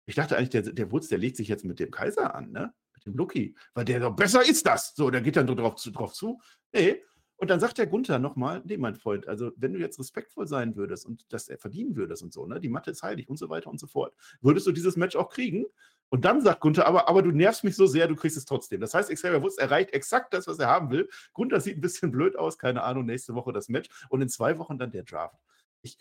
[0.07, 2.73] ich dachte eigentlich, der, der Wutz, der legt sich jetzt mit dem Kaiser an, ne?
[2.95, 3.55] Mit dem Lucky.
[3.75, 4.95] Weil der doch besser ist das.
[4.95, 5.91] So, der geht dann drauf zu.
[5.91, 6.41] Drauf zu.
[6.73, 7.03] Nee.
[7.35, 10.75] Und dann sagt der Gunther nochmal, nee, mein Freund, also wenn du jetzt respektvoll sein
[10.75, 13.49] würdest und das er verdienen würdest und so, ne, die Mathe ist heilig und so
[13.49, 15.65] weiter und so fort, würdest du dieses Match auch kriegen.
[16.09, 18.79] Und dann sagt Gunther, aber, aber du nervst mich so sehr, du kriegst es trotzdem.
[18.79, 21.09] Das heißt, Xavier Woods erreicht exakt das, was er haben will.
[21.33, 24.57] Gunther sieht ein bisschen blöd aus, keine Ahnung, nächste Woche das Match und in zwei
[24.57, 25.37] Wochen dann der Draft.
[25.81, 25.97] Ich,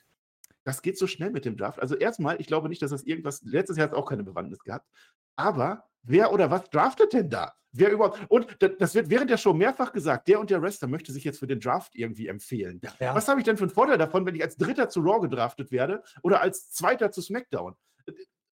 [0.65, 1.81] das geht so schnell mit dem Draft.
[1.81, 4.61] Also erstmal, ich glaube nicht, dass das irgendwas, letztes Jahr hat es auch keine Bewandtnis
[4.63, 4.87] gehabt,
[5.35, 7.55] aber wer oder was draftet denn da?
[7.73, 10.89] Wer überhaupt, und da- das wird während der Show mehrfach gesagt, der und der Wrestler
[10.89, 12.81] möchte sich jetzt für den Draft irgendwie empfehlen.
[13.01, 13.15] Ja.
[13.15, 15.71] Was habe ich denn für einen Vorteil davon, wenn ich als Dritter zu Raw gedraftet
[15.73, 17.75] werde oder als Zweiter zu SmackDown?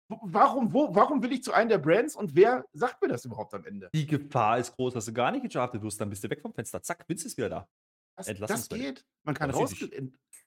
[0.10, 3.54] Warum, wo, warum will ich zu einem der Brands und wer sagt mir das überhaupt
[3.54, 3.90] am Ende?
[3.94, 6.54] Die Gefahr ist groß, dass du gar nicht gedraftet wirst, dann bist du weg vom
[6.54, 6.82] Fenster.
[6.82, 7.68] Zack, Vince ist wieder da.
[8.16, 9.06] Das, das geht.
[9.24, 9.94] Man kann sieht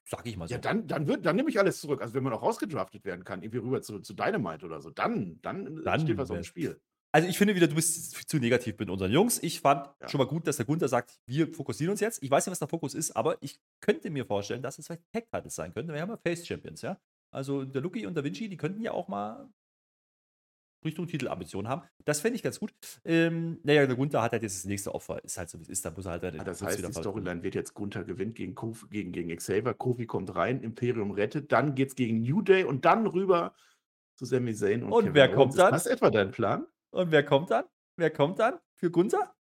[0.03, 0.55] Sag ich mal so.
[0.55, 2.01] Ja, dann, dann, wird, dann nehme ich alles zurück.
[2.01, 5.39] Also wenn man auch rausgedraftet werden kann, irgendwie rüber zu, zu Dynamite oder so, dann,
[5.41, 6.81] dann, Dann steht was auf dem Spiel.
[7.13, 9.41] Also ich finde wieder, du bist zu negativ mit unseren Jungs.
[9.43, 10.09] Ich fand Ja.
[10.09, 12.23] schon mal gut, dass der Gunther sagt, wir fokussieren uns jetzt.
[12.23, 15.03] Ich weiß nicht, was der Fokus ist, aber ich könnte mir vorstellen, dass es vielleicht
[15.11, 15.93] Tag Titles sein könnte.
[15.93, 16.97] Wir haben ja Face Champions, ja.
[17.31, 19.49] Also der Lucky und der Vinci, die könnten ja auch mal
[20.83, 21.83] Richtung Titelambitionen haben.
[22.05, 22.73] Das fände ich ganz gut.
[23.05, 25.23] Ähm, naja, der Gunther hat halt jetzt das nächste Opfer.
[25.23, 25.85] Ist halt so, wie es ist.
[25.85, 28.55] Da muss er halt Ja, das muss heißt, die Storyline wird jetzt Gunther gewinnt gegen,
[28.55, 32.83] Kofi, gegen, gegen Xavier, Kofi kommt rein, Imperium rettet, dann geht's gegen New Day und
[32.83, 33.55] dann rüber
[34.17, 35.55] zu Sami Zayn und, Und wer kommt Owens.
[35.55, 35.73] dann?
[35.75, 36.65] Ist das etwa dein Plan?
[36.91, 37.65] Und wer kommt dann?
[37.97, 39.35] Wer kommt dann für Gunther?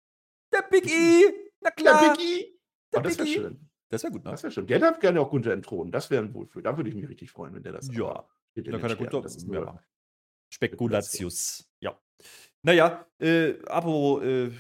[0.52, 1.22] Der Big E!
[1.62, 2.16] Na Der klar!
[2.18, 2.60] Big E!
[2.94, 3.42] Der Oh, das wäre Big E.
[3.42, 3.70] schön.
[3.90, 4.32] Das wäre gut, ne?
[4.32, 4.68] Das wäre schön.
[4.68, 5.92] Der darf gerne auch Gunther entthronen.
[5.92, 6.64] Das wäre ein Wohlfühl.
[6.64, 8.82] Da würde ich mich richtig freuen, wenn der das Ja, aber steht in Da den
[8.82, 9.10] kann Sternen.
[9.12, 9.80] Gunther Das ist mehr machen.
[10.54, 11.70] Spekulatius.
[11.80, 11.98] Ja.
[12.64, 14.52] Naja, äh, apropos äh,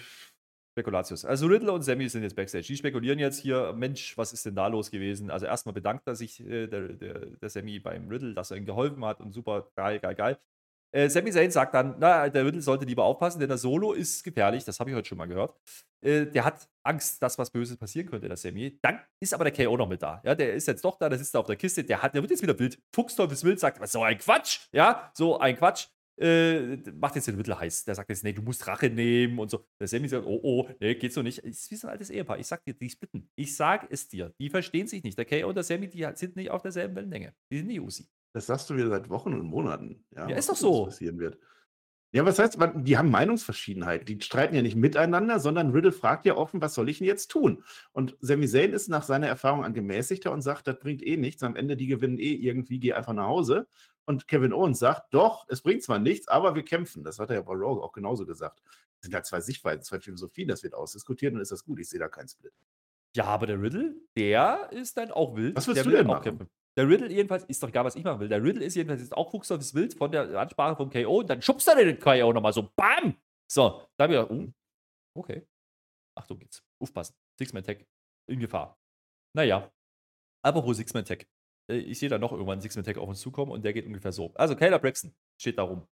[0.78, 1.26] Spekulatius.
[1.26, 2.68] Also Riddle und Sammy sind jetzt Backstage.
[2.68, 5.32] Die spekulieren jetzt hier, Mensch, was ist denn da los gewesen?
[5.32, 8.66] Also erstmal bedankt er sich, äh, der, der, der Sammy beim Riddle, dass er ihm
[8.66, 10.38] geholfen hat und super, geil, geil, geil.
[10.98, 14.24] Äh, Sami Zayn sagt dann, na, der Riddle sollte lieber aufpassen, denn der Solo ist
[14.24, 15.56] gefährlich, das habe ich heute schon mal gehört.
[16.02, 18.80] Äh, der hat Angst, dass was Böses passieren könnte, der Sammy.
[18.82, 20.20] Dann ist aber der KO noch mit da.
[20.26, 22.24] Ja, der ist jetzt doch da, der sitzt da auf der Kiste, der, hat, der
[22.24, 22.80] wird jetzt wieder wild.
[22.96, 25.86] Fuchsteufelswild sagt, was so ein Quatsch, ja, so ein Quatsch.
[26.20, 27.86] Äh, macht jetzt den Riddle heiß.
[27.86, 29.68] Der sagt jetzt, nee, du musst Rache nehmen und so.
[29.80, 31.44] Der Sammy sagt, oh, oh, nee, geht so nicht.
[31.44, 32.40] Es ist wie so ein altes Ehepaar.
[32.40, 33.30] Ich sag dir, die splitten.
[33.36, 34.34] Ich sag es dir.
[34.40, 35.16] Die verstehen sich nicht.
[35.16, 37.36] Der KO und der Sammy, die sind nicht auf derselben Wellenlänge.
[37.52, 38.08] Die sind nicht Usi.
[38.34, 40.06] Das sagst du wieder seit Wochen und Monaten.
[40.16, 40.86] Ja, mal ist doch so.
[40.86, 41.38] passieren wird.
[42.13, 44.08] Ja, was heißt, die haben Meinungsverschiedenheit.
[44.08, 47.28] Die streiten ja nicht miteinander, sondern Riddle fragt ja offen, was soll ich denn jetzt
[47.28, 47.63] tun?
[47.92, 51.44] Und Sami Zayn ist nach seiner Erfahrung ein gemäßigter und sagt, das bringt eh nichts.
[51.44, 53.68] Am Ende, die gewinnen eh irgendwie, geh einfach nach Hause.
[54.06, 57.04] Und Kevin Owens sagt, doch, es bringt zwar nichts, aber wir kämpfen.
[57.04, 58.62] Das hat er ja bei Raw auch genauso gesagt.
[58.63, 61.80] Das sind halt zwei Sichtweisen, zwei Philosophien, das wird ausdiskutiert und ist das gut.
[61.80, 62.54] Ich sehe da keinen Split.
[63.18, 65.58] Ja, aber der Riddle, der ist dann auch wild.
[65.58, 66.24] Was willst der du will denn machen?
[66.24, 66.50] kämpfen.
[66.78, 68.30] Der Riddle jedenfalls, ist doch egal, was ich machen will.
[68.30, 71.42] Der Riddle ist jedenfalls jetzt auch Fuchsteufels wild von der Ansprache vom KO und dann
[71.42, 73.16] schubst er den KO nochmal so, BAM!
[73.52, 74.54] So, da hab ich gedacht, oh,
[75.20, 75.48] okay.
[76.16, 77.16] Achtung jetzt, aufpassen.
[77.40, 77.86] Six-Man-Tag
[78.30, 78.80] in Gefahr.
[79.36, 79.72] Naja,
[80.44, 81.28] apropos Six-Man-Tag.
[81.72, 84.12] Äh, Ich sehe da noch irgendwann einen Six-Man-Tag auf uns zukommen und der geht ungefähr
[84.12, 84.34] so.
[84.36, 85.88] Also, Kayla Braxton steht da rum.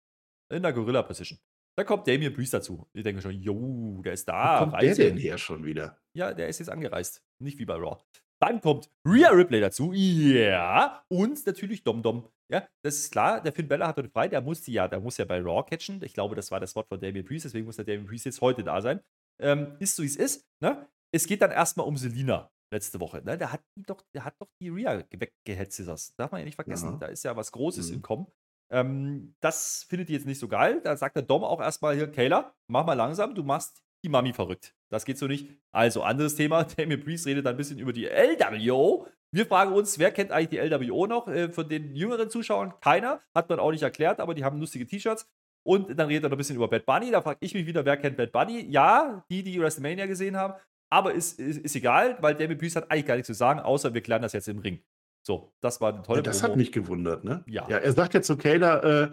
[0.52, 1.38] In der Gorilla-Position.
[1.76, 2.88] Da kommt Damien Priest dazu.
[2.92, 4.54] Ich denke schon, jo, der ist da.
[4.60, 5.04] Wo kommt der Reise.
[5.04, 6.00] denn her schon wieder?
[6.14, 7.22] Ja, der ist jetzt angereist.
[7.42, 8.00] Nicht wie bei Raw.
[8.40, 9.92] Dann kommt Rhea Ripley dazu.
[9.92, 11.02] Ja.
[11.08, 12.28] Und natürlich Dom Dom.
[12.52, 13.40] Ja, das ist klar.
[13.40, 14.28] Der Finn Bella hat heute frei.
[14.28, 16.02] Der musste ja, der muss ja bei Raw catchen.
[16.04, 17.44] Ich glaube, das war das Wort von Damien Priest.
[17.46, 19.00] Deswegen muss der Damien Priest jetzt heute da sein.
[19.42, 20.44] Ähm, ist so, wie es ist.
[20.62, 20.86] Ne?
[21.12, 23.22] Es geht dann erstmal um Selina letzte Woche.
[23.24, 23.36] Ne?
[23.38, 25.80] Der, hat doch, der hat doch die Rhea weggehetzt.
[25.86, 26.92] Das darf man ja nicht vergessen.
[26.92, 26.98] Ja.
[26.98, 27.94] Da ist ja was Großes Mhm.
[27.96, 28.26] im Kommen.
[28.72, 30.80] Ähm, das findet ihr jetzt nicht so geil.
[30.82, 34.32] Da sagt der Dom auch erstmal hier, Kayla, mach mal langsam, du machst die Mami
[34.32, 34.74] verrückt.
[34.88, 35.50] Das geht so nicht.
[35.72, 36.64] Also, anderes Thema.
[36.76, 39.06] Damien Priest redet dann ein bisschen über die LWO.
[39.32, 41.28] Wir fragen uns, wer kennt eigentlich die LWO noch?
[41.28, 43.20] Äh, von den jüngeren Zuschauern keiner.
[43.34, 45.28] Hat man auch nicht erklärt, aber die haben lustige T-Shirts.
[45.64, 47.10] Und dann redet er noch ein bisschen über Bad Bunny.
[47.10, 48.66] Da frage ich mich wieder, wer kennt Bad Bunny?
[48.70, 50.54] Ja, die, die WrestleMania gesehen haben.
[50.90, 53.92] Aber ist, ist, ist egal, weil Damien Priest hat eigentlich gar nichts zu sagen, außer
[53.92, 54.80] wir klären das jetzt im Ring.
[55.26, 56.58] So, das war eine tolle Ja, das hat Promo.
[56.58, 57.42] mich gewundert, ne?
[57.48, 57.68] Ja.
[57.68, 59.10] Ja, er sagt ja zu Kayla, äh,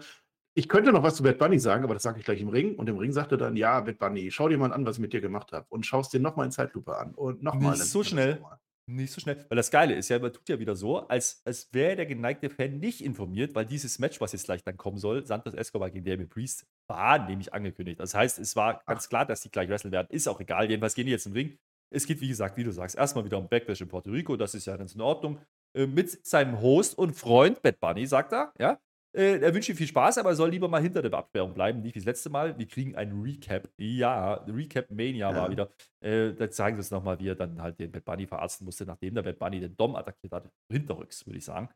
[0.54, 2.76] ich könnte noch was zu Bad Bunny sagen, aber das sage ich gleich im Ring.
[2.76, 5.00] Und im Ring sagt er dann, ja, Bad Bunny, schau dir mal an, was ich
[5.00, 5.66] mit dir gemacht habe.
[5.68, 7.12] Und schaust dir nochmal in Zeitlupe an.
[7.14, 7.72] Und nochmal.
[7.72, 8.40] Nicht so schnell.
[8.86, 9.44] Nicht so schnell.
[9.48, 12.50] Weil das Geile ist ja, man tut ja wieder so, als, als wäre der geneigte
[12.50, 16.04] Fan nicht informiert, weil dieses Match, was jetzt gleich dann kommen soll, Santos Escobar gegen
[16.04, 17.98] Damien Priest, war nämlich angekündigt.
[17.98, 20.08] Das heißt, es war ganz klar, dass die gleich wresteln werden.
[20.10, 20.68] Ist auch egal.
[20.68, 21.58] Jedenfalls gehen die jetzt im Ring.
[21.90, 24.36] Es geht, wie gesagt, wie du sagst, erstmal wieder um Backlash in Puerto Rico.
[24.36, 25.40] Das ist ja ganz in Ordnung.
[25.74, 28.52] Äh, mit seinem Host und Freund Bad Bunny, sagt er.
[28.58, 28.78] Ja.
[29.16, 31.80] Äh, er wünscht ihm viel Spaß, aber er soll lieber mal hinter der Absperrung bleiben.
[31.82, 32.58] Nicht wie das letzte Mal.
[32.58, 33.68] Wir kriegen ein Recap.
[33.78, 35.36] Ja, Recap Mania Ja.
[35.36, 35.70] war wieder.
[36.00, 38.84] Äh, da zeigen sie uns nochmal, wie er dann halt den Bad Bunny verarzten musste,
[38.86, 40.50] nachdem der Bad Bunny den Dom attackiert hat.
[40.70, 41.68] Hinterrücks, würde ich sagen.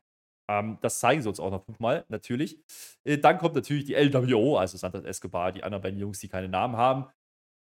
[0.49, 2.59] Ähm, das zeigen sie uns auch noch fünfmal, natürlich.
[3.05, 6.49] Äh, dann kommt natürlich die LWO, also Santos Escobar, die anderen beiden Jungs, die keine
[6.49, 7.05] Namen haben.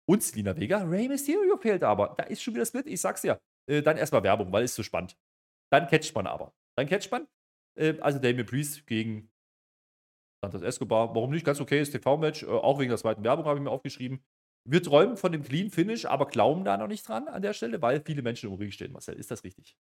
[0.06, 0.78] Und Selena Vega.
[0.82, 2.14] Rey Mysterio fehlt aber.
[2.18, 3.38] Da ist schon wieder Split, ich sag's dir.
[3.70, 5.16] Äh, dann erstmal Werbung, weil es so spannend.
[5.72, 6.52] Dann catcht man aber.
[6.76, 7.26] Dann catcht man.
[7.78, 9.30] Äh, also Damien Priest gegen
[10.42, 11.14] Santos Escobar.
[11.14, 11.44] Warum nicht?
[11.46, 12.42] Ganz okayes TV-Match.
[12.42, 14.24] Äh, auch wegen der zweiten Werbung habe ich mir aufgeschrieben.
[14.64, 17.80] Wir träumen von dem Clean Finish, aber glauben da noch nicht dran an der Stelle,
[17.82, 19.14] weil viele Menschen im Ring stehen, Marcel.
[19.16, 19.76] Ist das richtig?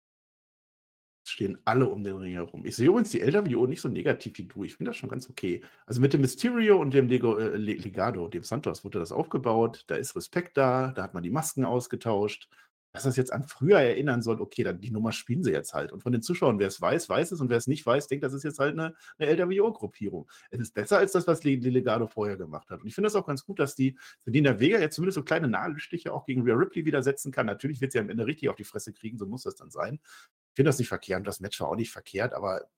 [1.25, 2.65] stehen alle um den Ring herum.
[2.65, 4.65] Ich sehe übrigens die LWO nicht so negativ wie du.
[4.65, 5.63] Ich finde das schon ganz okay.
[5.87, 9.85] Also mit dem Mysterio und dem Lego, äh, Le- Legado, dem Santos, wurde das aufgebaut.
[9.89, 10.93] Da ist Respekt da.
[10.93, 12.49] Da hat man die Masken ausgetauscht.
[12.93, 15.93] Dass das jetzt an früher erinnern soll, okay, dann die Nummer spielen sie jetzt halt.
[15.93, 17.41] Und von den Zuschauern, wer es weiß, weiß es.
[17.41, 20.29] Und wer es nicht weiß, denkt, das ist jetzt halt eine, eine LWO-Gruppierung.
[20.51, 22.81] Es ist besser als das, was Le Le- Legado vorher gemacht hat.
[22.81, 25.49] Und ich finde das auch ganz gut, dass die Selina Vega jetzt zumindest so kleine
[25.49, 27.45] Nadelstiche auch gegen Rhea Ripley wieder setzen kann.
[27.47, 30.01] Natürlich wird sie am Ende richtig auf die Fresse kriegen, so muss das dann sein.
[30.03, 31.27] Ich finde das nicht verkehrt.
[31.27, 32.69] Das Match war auch nicht verkehrt, aber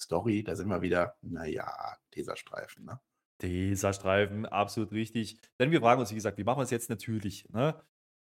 [0.00, 2.86] Story, da sind wir wieder, naja, Teserstreifen.
[2.86, 2.98] Ne?
[3.42, 5.38] Dieser Streifen, absolut richtig.
[5.58, 7.46] Denn wir fragen uns, wie gesagt, wie machen wir es jetzt natürlich?
[7.50, 7.78] Ne?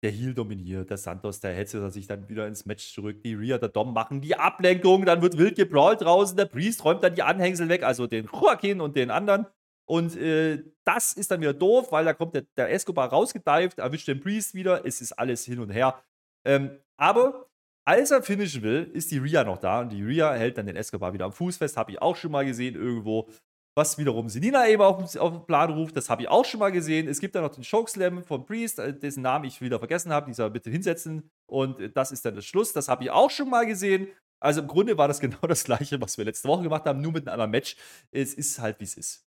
[0.03, 3.21] Der Heel dominiert, der Santos, der hetzt sich dann wieder ins Match zurück.
[3.23, 6.37] Die Rhea, der Dom machen die Ablenkung, dann wird wild gebrawlt draußen.
[6.37, 9.47] Der Priest räumt dann die Anhängsel weg, also den Joaquin und den anderen.
[9.89, 14.07] Und äh, das ist dann wieder doof, weil da kommt der, der Escobar rausgedived, erwischt
[14.07, 14.85] den Priest wieder.
[14.85, 16.01] Es ist alles hin und her.
[16.45, 17.49] Ähm, aber
[17.87, 20.77] als er finishen will, ist die Rhea noch da und die Rhea hält dann den
[20.77, 21.79] Escobar wieder am Fuß fest.
[21.79, 23.31] Habe ich auch schon mal gesehen irgendwo.
[23.79, 26.73] Was wiederum Selina eben auf, auf den Plan ruft, das habe ich auch schon mal
[26.73, 27.07] gesehen.
[27.07, 30.27] Es gibt dann noch den Chokeslam von Priest, äh, dessen Namen ich wieder vergessen habe.
[30.27, 31.31] Dieser bitte hinsetzen.
[31.47, 32.73] Und äh, das ist dann das Schluss.
[32.73, 34.09] Das habe ich auch schon mal gesehen.
[34.41, 37.13] Also im Grunde war das genau das gleiche, was wir letzte Woche gemacht haben, nur
[37.13, 37.77] mit einem anderen Match.
[38.11, 39.25] Es ist halt, wie es ist.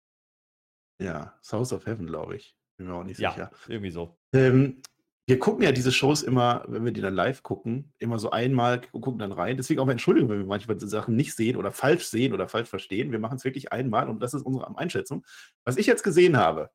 [1.01, 2.55] Ja, South of Heaven, glaube ich.
[2.77, 3.51] Bin mir auch nicht Ja, sicher.
[3.67, 4.17] irgendwie so.
[4.33, 4.81] Ähm,
[5.27, 8.81] wir gucken ja diese Shows immer, wenn wir die dann live gucken, immer so einmal
[8.93, 9.57] und gucken dann rein.
[9.57, 13.11] Deswegen auch Entschuldigung, wenn wir manchmal Sachen nicht sehen oder falsch sehen oder falsch verstehen.
[13.11, 15.25] Wir machen es wirklich einmal und das ist unsere Einschätzung.
[15.65, 16.69] Was ich jetzt gesehen habe,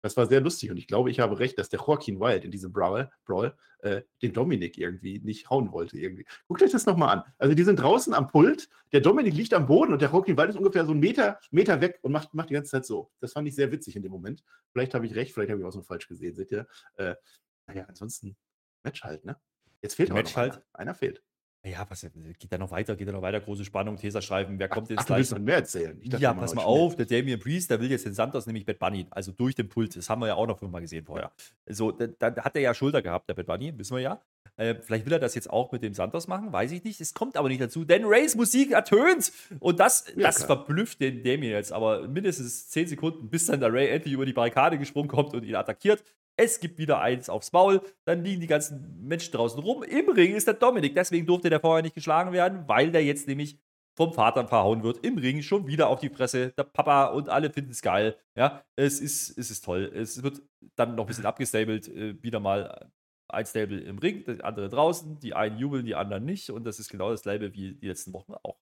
[0.00, 2.52] das war sehr lustig und ich glaube, ich habe recht, dass der Joaquin Wild in
[2.52, 5.98] diesem Brawl, Brawl äh, den Dominik irgendwie nicht hauen wollte.
[5.98, 6.24] Irgendwie.
[6.46, 7.24] Guckt euch das nochmal an.
[7.36, 10.50] Also die sind draußen am Pult, der Dominik liegt am Boden und der Joaquin Wild
[10.50, 13.10] ist ungefähr so einen Meter, Meter weg und macht, macht die ganze Zeit so.
[13.18, 14.44] Das fand ich sehr witzig in dem Moment.
[14.70, 16.68] Vielleicht habe ich recht, vielleicht habe ich auch so falsch gesehen, seht ihr?
[16.94, 17.16] Äh,
[17.68, 18.36] naja, ansonsten
[18.82, 19.36] Match halt, ne?
[19.82, 20.54] Jetzt fehlt Match halt.
[20.54, 20.64] Einer.
[20.72, 21.22] einer fehlt.
[21.64, 22.94] Ja, was geht da noch weiter?
[22.96, 23.40] Geht da noch weiter?
[23.40, 24.58] Große Spannung, Teserstreifen.
[24.58, 25.18] Wer kommt jetzt Ach, du gleich?
[25.18, 25.98] willst noch mehr erzählen?
[26.00, 28.64] Ich dachte, Ja, pass mal auf, der Damien Priest, der will jetzt den Santos, nämlich
[28.64, 29.94] Bad Bunny, also durch den Pult.
[29.96, 31.32] Das haben wir ja auch noch fünfmal gesehen vorher.
[31.66, 34.22] So, da, da hat er ja Schulter gehabt, der Bad Bunny, wissen wir ja.
[34.56, 37.00] Äh, vielleicht will er das jetzt auch mit dem Santos machen, weiß ich nicht.
[37.00, 39.30] Es kommt aber nicht dazu, denn Rays Musik ertönt.
[39.60, 40.46] Und das, Ja, das klar.
[40.64, 41.72] verblüfft den Damien jetzt.
[41.72, 45.44] Aber mindestens 10 Sekunden, bis dann der Ray endlich über die Barrikade gesprungen kommt und
[45.44, 46.02] ihn attackiert.
[46.38, 47.82] Es gibt wieder eins aufs Maul.
[48.04, 49.82] Dann liegen die ganzen Menschen draußen rum.
[49.82, 50.94] Im Ring ist der Dominik.
[50.94, 53.58] Deswegen durfte der vorher nicht geschlagen werden, weil der jetzt nämlich
[53.96, 55.04] vom Vater verhauen wird.
[55.04, 56.52] Im Ring schon wieder auf die Fresse.
[56.56, 58.16] Der Papa und alle finden es geil.
[58.36, 59.90] Ja, es ist, es ist toll.
[59.92, 60.40] Es wird
[60.76, 61.88] dann noch ein bisschen abgestabelt.
[61.88, 62.88] Äh, wieder mal
[63.26, 65.18] ein Stable im Ring, das andere draußen.
[65.18, 66.50] Die einen jubeln, die anderen nicht.
[66.50, 68.60] Und das ist genau dasselbe wie die letzten Wochen auch.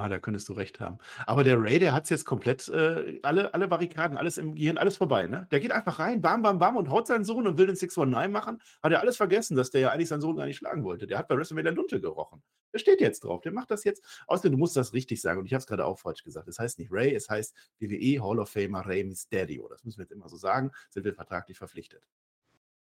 [0.00, 0.98] Ah, da könntest du recht haben.
[1.26, 4.78] Aber der Ray, der hat es jetzt komplett, äh, alle, alle Barrikaden, alles im Gehirn,
[4.78, 5.48] alles vorbei, ne?
[5.50, 8.30] Der geht einfach rein, bam, bam, bam und haut seinen Sohn und will den 619
[8.30, 8.62] machen.
[8.80, 11.08] Hat er alles vergessen, dass der ja eigentlich seinen Sohn gar nicht schlagen wollte.
[11.08, 12.44] Der hat bei WrestleMania Lunte gerochen.
[12.72, 14.04] Der steht jetzt drauf, der macht das jetzt.
[14.28, 16.46] Außerdem, du musst das richtig sagen und ich habe es gerade auch falsch gesagt.
[16.46, 19.66] Es heißt nicht Ray, es heißt WWE Hall of Famer Ray Mysterio.
[19.68, 22.04] Das müssen wir jetzt immer so sagen, sind wir vertraglich verpflichtet.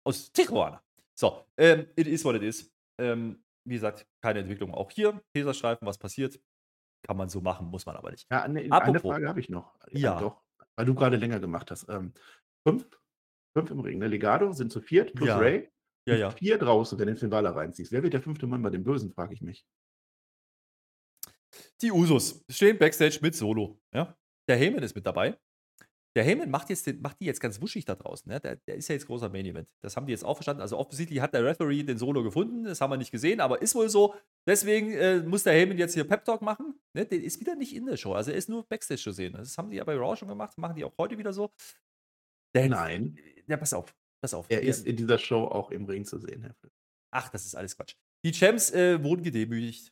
[0.06, 0.82] Aus Tijuana.
[1.16, 2.72] So, ähm, it is what it is.
[2.98, 5.22] Ähm, wie gesagt, keine Entwicklung auch hier.
[5.34, 6.40] Teserstreifen, was passiert?
[7.06, 8.28] Kann man so machen, muss man aber nicht.
[8.32, 9.02] Ja, eine, eine Apropos.
[9.02, 9.76] Frage habe ich noch.
[9.92, 10.20] Ja.
[10.20, 10.42] Doch,
[10.76, 11.88] weil du gerade länger gemacht hast.
[11.90, 12.14] Ähm,
[12.68, 12.88] fünf,
[13.58, 14.00] fünf im Ring.
[14.00, 14.08] Ne?
[14.08, 15.38] Legado sind zu viert plus Ja.
[15.38, 15.70] Ray.
[16.08, 16.32] Ja, ja.
[16.32, 17.92] Vier draußen, wenn du den Finvala reinziehst.
[17.92, 19.66] Wer wird der fünfte Mann bei den Bösen, frage ich mich.
[21.82, 23.80] Die Usos stehen backstage mit Solo.
[23.94, 24.18] Ja?
[24.50, 25.38] Der Heyman ist mit dabei.
[26.16, 28.30] Der Heyman macht, jetzt den, macht die jetzt ganz wuschig da draußen.
[28.32, 28.40] Ne?
[28.40, 29.68] Der, der ist ja jetzt großer Main Event.
[29.82, 30.62] Das haben die jetzt auch verstanden.
[30.62, 32.66] Also offensichtlich hat der Referee den Solo gefunden.
[32.66, 34.14] Das haben wir nicht gesehen, aber ist wohl so.
[34.48, 36.80] Deswegen äh, muss der Heyman jetzt hier Pep Talk machen.
[36.94, 37.06] Ne?
[37.06, 38.14] Der ist wieder nicht in der Show.
[38.14, 39.34] Also er ist nur Backstage zu sehen.
[39.34, 40.58] Das haben die ja bei Raw schon gemacht.
[40.58, 41.52] Machen die auch heute wieder so.
[42.56, 43.18] Der, Nein.
[43.48, 43.96] Ja, pass auf.
[44.22, 44.46] Pass auf.
[44.50, 46.72] Er Wir- ist in dieser Show auch im Ring zu sehen, Herr Flipp.
[47.12, 47.96] Ach, das ist alles Quatsch.
[48.24, 49.92] Die Champs äh, wurden gedemütigt.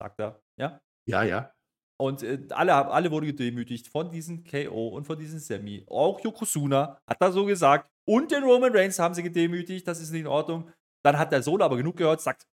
[0.00, 0.42] Sagt er.
[0.58, 0.80] Ja.
[1.06, 1.54] Ja, ja.
[1.96, 5.84] Und äh, alle, alle wurden gedemütigt von diesem KO und von diesem Sammy.
[5.88, 7.90] Auch Yokozuna hat da so gesagt.
[8.06, 9.86] Und den Roman Reigns haben sie gedemütigt.
[9.86, 10.70] Das ist nicht in Ordnung.
[11.04, 12.46] Dann hat der Solo aber genug gehört, sagt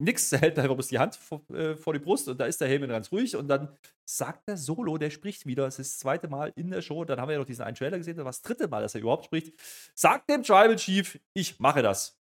[0.00, 2.60] nix, er hält einfach bloß die Hand vor, äh, vor die Brust und da ist
[2.60, 3.36] der Heyman ganz ruhig.
[3.36, 5.66] Und dann sagt der Solo, der spricht wieder.
[5.66, 7.04] Es ist das zweite Mal in der Show.
[7.04, 8.16] Dann haben wir ja noch diesen einen Trailer gesehen.
[8.16, 9.54] Das war das dritte Mal, dass er überhaupt spricht.
[9.94, 12.18] Sagt dem Tribal Chief, ich mache das.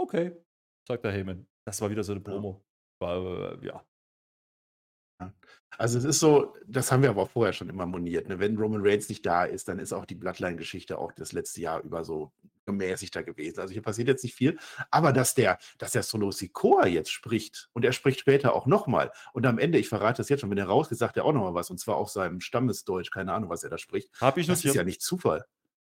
[0.00, 0.32] Okay,
[0.88, 1.46] sagt der Heyman.
[1.66, 2.64] Das war wieder so eine Promo.
[3.00, 3.84] War, äh, ja.
[5.76, 8.28] Also es ist so, das haben wir aber auch vorher schon immer moniert.
[8.28, 8.38] Ne?
[8.38, 11.82] Wenn Roman Reigns nicht da ist, dann ist auch die Bloodline-Geschichte auch das letzte Jahr
[11.82, 12.32] über so
[12.66, 13.60] gemäßigter gewesen.
[13.60, 14.56] Also hier passiert jetzt nicht viel.
[14.90, 19.10] Aber dass der, dass der Solo Sikoa jetzt spricht und er spricht später auch nochmal
[19.32, 21.54] und am Ende, ich verrate das jetzt schon, wenn er rausgeht, sagt er auch nochmal
[21.54, 24.10] was und zwar auf seinem Stammesdeutsch, keine Ahnung, was er da spricht.
[24.20, 24.76] Hab ich Das ist notiert.
[24.76, 25.44] ja nicht Zufall.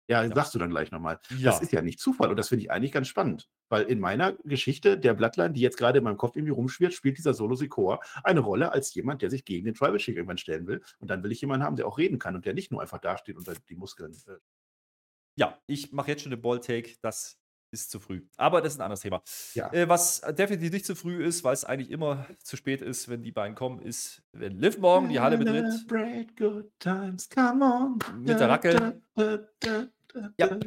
[0.08, 0.34] Ja, Ja.
[0.34, 1.18] sagst du dann gleich nochmal.
[1.36, 1.50] Ja.
[1.50, 4.32] Das ist ja nicht Zufall und das finde ich eigentlich ganz spannend, weil in meiner
[4.44, 8.00] Geschichte der Bloodline, die jetzt gerade in meinem Kopf irgendwie rumschwirrt, spielt dieser Solo Sikoa
[8.24, 11.22] eine Rolle als jemand, der sich gegen den Tribal Chief irgendwann stellen will und dann
[11.22, 13.48] will ich jemanden haben, der auch reden kann und der nicht nur einfach dasteht und
[13.68, 14.12] die Muskeln.
[14.28, 14.36] Äh,
[15.38, 16.94] Ja, ich mache jetzt schon den Ball-Take.
[17.02, 17.38] Das
[17.72, 18.22] ist zu früh.
[18.36, 19.20] Aber das ist ein anderes Thema.
[19.54, 19.70] Ja.
[19.72, 23.22] Äh, was definitiv nicht zu früh ist, weil es eigentlich immer zu spät ist, wenn
[23.22, 25.66] die beiden kommen, ist, wenn Liv morgen die Halle betritt.
[25.72, 27.98] Celebrate good times, come on.
[28.22, 29.02] Mit der Racke.
[30.38, 30.58] Ja.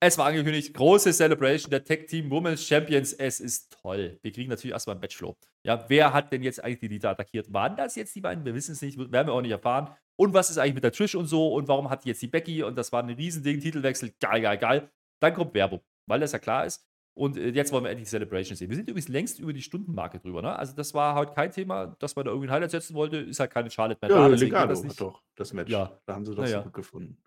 [0.00, 3.12] Es war angekündigt, große Celebration der Tech Team Women's Champions.
[3.12, 4.18] Es ist toll.
[4.22, 5.36] Wir kriegen natürlich erstmal ein Matchflow.
[5.64, 7.52] Ja, wer hat denn jetzt eigentlich die Lita attackiert?
[7.52, 8.44] Waren das jetzt die beiden?
[8.44, 9.94] Wir wissen es nicht, werden wir auch nicht erfahren.
[10.16, 11.54] Und was ist eigentlich mit der Trish und so?
[11.54, 12.64] Und warum hat jetzt die Becky?
[12.64, 14.12] Und das war ein Riesending, Titelwechsel.
[14.18, 14.90] Geil, geil, geil.
[15.20, 16.84] Dann kommt Werbung, weil das ja klar ist.
[17.14, 18.70] Und äh, jetzt wollen wir endlich die Celebration sehen.
[18.70, 20.42] Wir sind übrigens längst über die Stundenmarke drüber.
[20.42, 20.56] Ne?
[20.58, 23.18] Also, das war heute kein Thema, dass man da irgendwie ein Highlight setzen wollte.
[23.18, 25.00] Ist halt keine Charlotte mehr Ja, geht Legado das hat nicht.
[25.00, 25.70] doch das Match.
[25.70, 25.96] Ja.
[26.06, 26.62] Da haben sie doch Na so ja.
[26.62, 27.18] gut gefunden.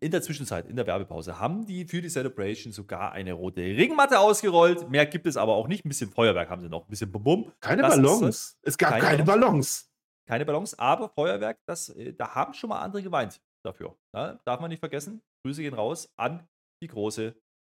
[0.00, 4.18] In der Zwischenzeit, in der Werbepause, haben die für die Celebration sogar eine rote Ringmatte
[4.18, 4.90] ausgerollt.
[4.90, 5.84] Mehr gibt es aber auch nicht.
[5.84, 6.84] Ein bisschen Feuerwerk haben sie noch.
[6.86, 7.52] Ein bisschen Bum-Bum.
[7.60, 8.58] Keine Das Ballons.
[8.62, 9.90] Es gab Keine keine Ballons.
[10.26, 13.96] Keine Ballons, aber Feuerwerk, das, äh, da haben schon mal andere geweint dafür.
[14.14, 15.22] Ja, darf man nicht vergessen.
[15.42, 16.46] Grüße gehen raus an
[16.82, 17.34] die große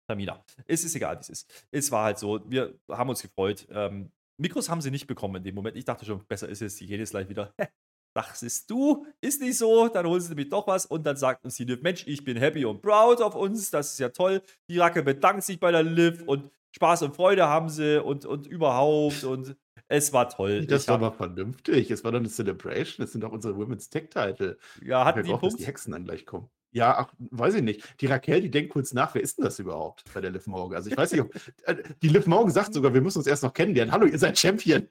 [0.08, 0.44] Tamina.
[0.66, 1.66] Es ist egal, wie es ist.
[1.70, 3.68] Es war halt so, wir haben uns gefreut.
[3.70, 5.76] Ähm, Mikros haben sie nicht bekommen in dem Moment.
[5.76, 7.54] Ich dachte schon, besser ist es, die jetzt gleich wieder.
[8.14, 11.54] Dachtest du, ist nicht so, dann holen sie nämlich doch was und dann sagt uns
[11.56, 14.42] die Liv, Mensch, ich bin happy und proud auf uns, das ist ja toll.
[14.68, 18.46] Die Racke bedankt sich bei der Liv und Spaß und Freude haben sie und, und
[18.46, 19.56] überhaupt und
[19.88, 20.66] es war toll.
[20.66, 21.90] Das Ich war aber vernünftig.
[21.90, 23.04] Es war doch eine Celebration.
[23.04, 24.56] Es sind doch unsere Women's Tech-Title.
[24.84, 25.58] ja, Ich hatten die Punkt.
[25.58, 26.48] die Hexen dann gleich kommen.
[26.72, 28.00] Ja, ach, weiß ich nicht.
[28.00, 30.76] Die Raquel, die denkt kurz nach, wer ist denn das überhaupt bei der Liv Morgan?
[30.76, 33.42] Also ich weiß nicht, ob, äh, die Liv Morgan sagt sogar, wir müssen uns erst
[33.42, 33.92] noch kennenlernen.
[33.92, 34.88] Hallo, ihr seid Champion.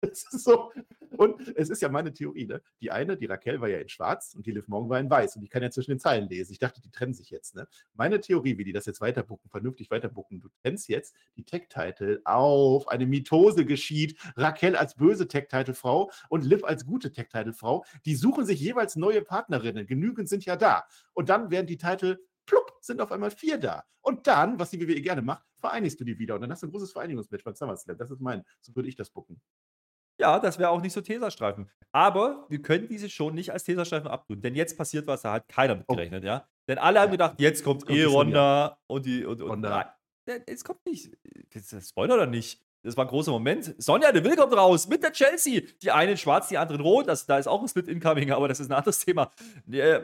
[0.10, 0.72] Das ist so.
[1.16, 2.62] Und es ist ja meine Theorie, ne?
[2.80, 5.36] Die eine, die Raquel war ja in schwarz und die Liv Morgan war in weiß.
[5.36, 6.52] Und ich kann ja zwischen den Zeilen lesen.
[6.52, 7.68] Ich dachte, die trennen sich jetzt, ne?
[7.94, 12.88] Meine Theorie, wie die das jetzt weiterbucken, vernünftig weiterbucken, du trennst jetzt die Tech-Title auf,
[12.88, 17.84] eine Mitose geschieht, Raquel als böse Tech-Title-Frau und Liv als gute Tech-Title-Frau.
[18.06, 19.86] Die suchen sich jeweils neue Partnerinnen.
[19.86, 20.84] Genügend sind ja da.
[21.12, 23.84] Und dann werden die Titel, plupp, sind auf einmal vier da.
[24.00, 26.34] Und dann, was die WWE gerne macht, vereinigst du die wieder.
[26.34, 27.98] Und dann hast du ein großes Vereinigungsmatch beim SummerSlam.
[27.98, 29.40] Das ist mein, so würde ich das bucken.
[30.20, 31.68] Ja, das wäre auch nicht so Tesastreifen.
[31.92, 35.48] Aber wir können diese schon nicht als Tesastreifen abtun, denn jetzt passiert was, da hat
[35.48, 35.94] keiner mit Oh.
[35.94, 36.46] gerechnet, ja.
[36.68, 37.12] Denn alle haben Ja.
[37.12, 39.94] gedacht, jetzt kommt, Kommt eh die Ronda und die und, und Ronda.
[40.26, 41.10] Nein, es kommt nicht.
[41.52, 42.60] Das ist Spoiler oder nicht?
[42.82, 43.74] Das war ein großer Moment.
[43.82, 45.62] Sonja de Will kommt raus mit der Chelsea.
[45.82, 47.08] Die einen schwarz, die anderen rot.
[47.08, 49.30] Das, da ist auch ein Split incoming, aber das ist ein anderes Thema.
[49.70, 50.00] Äh,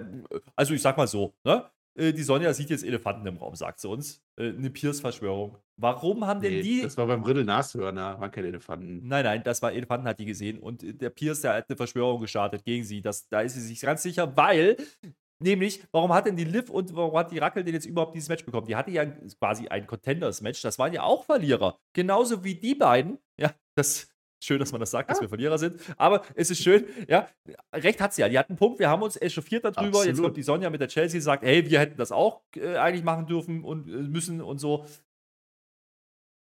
[0.57, 1.70] Also ich sag mal so, ne?
[1.96, 4.22] Äh, Die Sonja sieht jetzt Elefanten im Raum, sagt sie uns.
[4.38, 5.56] Äh, Eine Pierce-Verschwörung.
[5.78, 6.82] Warum haben denn Nee, die.
[6.82, 9.06] das war beim Riddle Nashörner, waren keine Elefanten.
[9.06, 11.76] Nein, nein, das war Elefanten hat die gesehen und äh, der Pierce, der hat eine
[11.76, 13.02] Verschwörung gestartet gegen sie.
[13.02, 14.76] Das, da ist sie sich ganz sicher, weil,
[15.38, 18.28] nämlich, warum hat denn die Liv und warum hat die Rackel denn jetzt überhaupt dieses
[18.28, 18.66] Match bekommen?
[18.66, 19.04] Die hatte ja
[19.38, 21.78] quasi ein Contenders-Match, das waren ja auch Verlierer.
[21.92, 23.18] Genauso wie die beiden.
[23.38, 24.09] Ja, das
[24.40, 25.22] schön, dass man das sagt, dass Ja.
[25.22, 25.81] wir Verlierer sind.
[25.96, 27.29] Aber es ist schön, ja,
[27.72, 28.29] recht hat sie ja.
[28.29, 29.99] Die hat einen Punkt, wir haben uns echauffiert darüber.
[29.99, 30.22] Jetzt Absolut.
[30.25, 33.27] kommt die Sonja mit der Chelsea, sagt, hey, wir hätten das auch äh, eigentlich machen
[33.27, 34.85] dürfen und äh, müssen und so.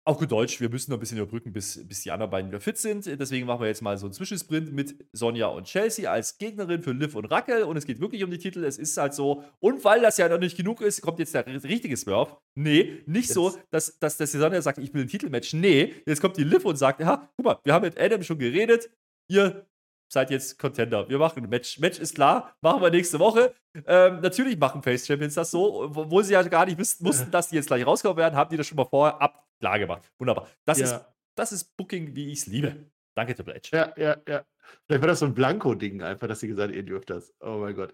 [0.06, 2.60] Auf gut Deutsch, wir müssen noch ein bisschen überbrücken, bis, bis die anderen beiden wieder
[2.60, 3.06] fit sind.
[3.06, 6.92] Deswegen machen wir jetzt mal so einen Zwischensprint mit Sonja und Chelsea als Gegnerin für
[6.92, 7.62] Liv und Rackel.
[7.62, 8.64] Und es geht wirklich um die Titel.
[8.64, 9.44] Es ist halt so.
[9.60, 12.36] Und weil das ja noch nicht genug ist, kommt jetzt der richtige Swerve.
[12.54, 13.60] Nee, nicht so, Jetzt.
[13.70, 15.54] dass, dass, dass die Sonja sagt, ich will ein Titelmatch.
[15.54, 18.38] Nee, jetzt kommt die Liv und sagt, ja, guck mal, wir haben mit Adam schon
[18.38, 18.90] geredet.
[19.30, 19.66] Ihr
[20.14, 21.06] seid jetzt Contender.
[21.08, 21.78] Wir machen ein Match.
[21.78, 23.54] Match ist klar, machen wir nächste Woche.
[23.86, 27.48] Ähm, natürlich machen Face Champions das so, wo sie ja gar nicht wissen, mussten, dass
[27.48, 30.10] die jetzt gleich rauskommen werden, haben die das schon mal vorher ab klar gemacht.
[30.18, 30.48] Wunderbar.
[30.64, 30.84] Das, Ja.
[30.86, 32.86] ist, das ist Booking, wie ich es liebe.
[33.14, 33.76] Danke, Triple H.
[33.76, 34.44] Ja, ja, ja.
[34.86, 37.32] Vielleicht war das so ein Blanko-Ding einfach, dass sie gesagt haben, ihr dürft das.
[37.40, 37.92] Oh mein Gott.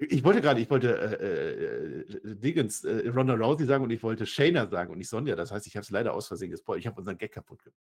[0.00, 4.26] Ich wollte gerade, ich wollte äh, äh, Dingens, äh, Ronda Rousey sagen und ich wollte
[4.26, 5.34] Shayna sagen und nicht Sonja.
[5.34, 6.80] Das heißt, ich habe es leider aus Versehen gespoilt.
[6.80, 7.80] Ich habe unseren Gag kaputt gemacht.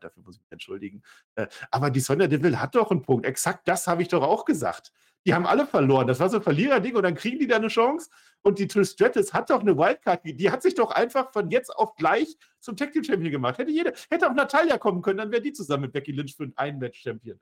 [0.00, 1.02] Dafür muss ich mich entschuldigen.
[1.34, 3.26] Äh, aber die Sonja Deville hat doch einen Punkt.
[3.26, 4.92] Exakt das habe ich doch auch gesagt.
[5.26, 6.06] Die haben alle verloren.
[6.06, 8.08] Das war so ein Verliererding und dann kriegen die da eine Chance.
[8.42, 10.20] Und die Trish Stratus hat doch eine Wildcard.
[10.24, 13.58] Die hat sich doch einfach von jetzt auf gleich zum Tag Team Champion gemacht.
[13.58, 16.50] Hätte jede, hätte auch Natalia kommen können, dann wäre die zusammen mit Becky Lynch für
[16.56, 17.40] ein Match Champion.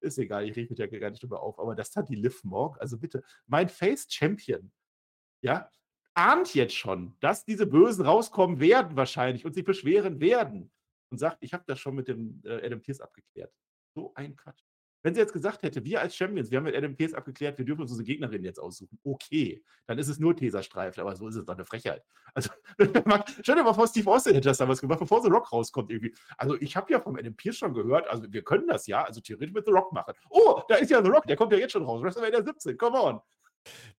[0.00, 1.58] Ist egal, ich reg mich ja gar nicht drüber auf.
[1.58, 2.80] Aber das hat die Liv Morgan.
[2.80, 4.70] Also bitte, mein Face Champion,
[5.40, 5.70] ja,
[6.14, 10.70] ahnt jetzt schon, dass diese Bösen rauskommen werden wahrscheinlich und sich beschweren werden.
[11.10, 13.52] Und sagt, ich habe das schon mit dem äh, Adam Pierce abgeklärt.
[13.94, 14.62] So ein Quatsch.
[15.06, 17.64] Wenn sie jetzt gesagt hätte, wir als Champions, wir haben mit Adam Pierce abgeklärt, wir
[17.64, 21.36] dürfen uns unsere Gegnerin jetzt aussuchen, okay, dann ist es nur Teserstreifen, aber so ist
[21.36, 22.02] es doch eine Frechheit.
[22.34, 22.50] Also,
[23.40, 26.12] stell dir mal vor, Steve Austin hätte das damals gemacht, bevor The Rock rauskommt irgendwie.
[26.36, 29.20] Also, ich habe ja vom Adam Pierce schon gehört, also wir können das ja, also
[29.20, 30.12] theoretisch mit The Rock machen.
[30.28, 32.02] Oh, da ist ja The Rock, der kommt ja jetzt schon raus.
[32.02, 33.20] WrestleMania 17, come on.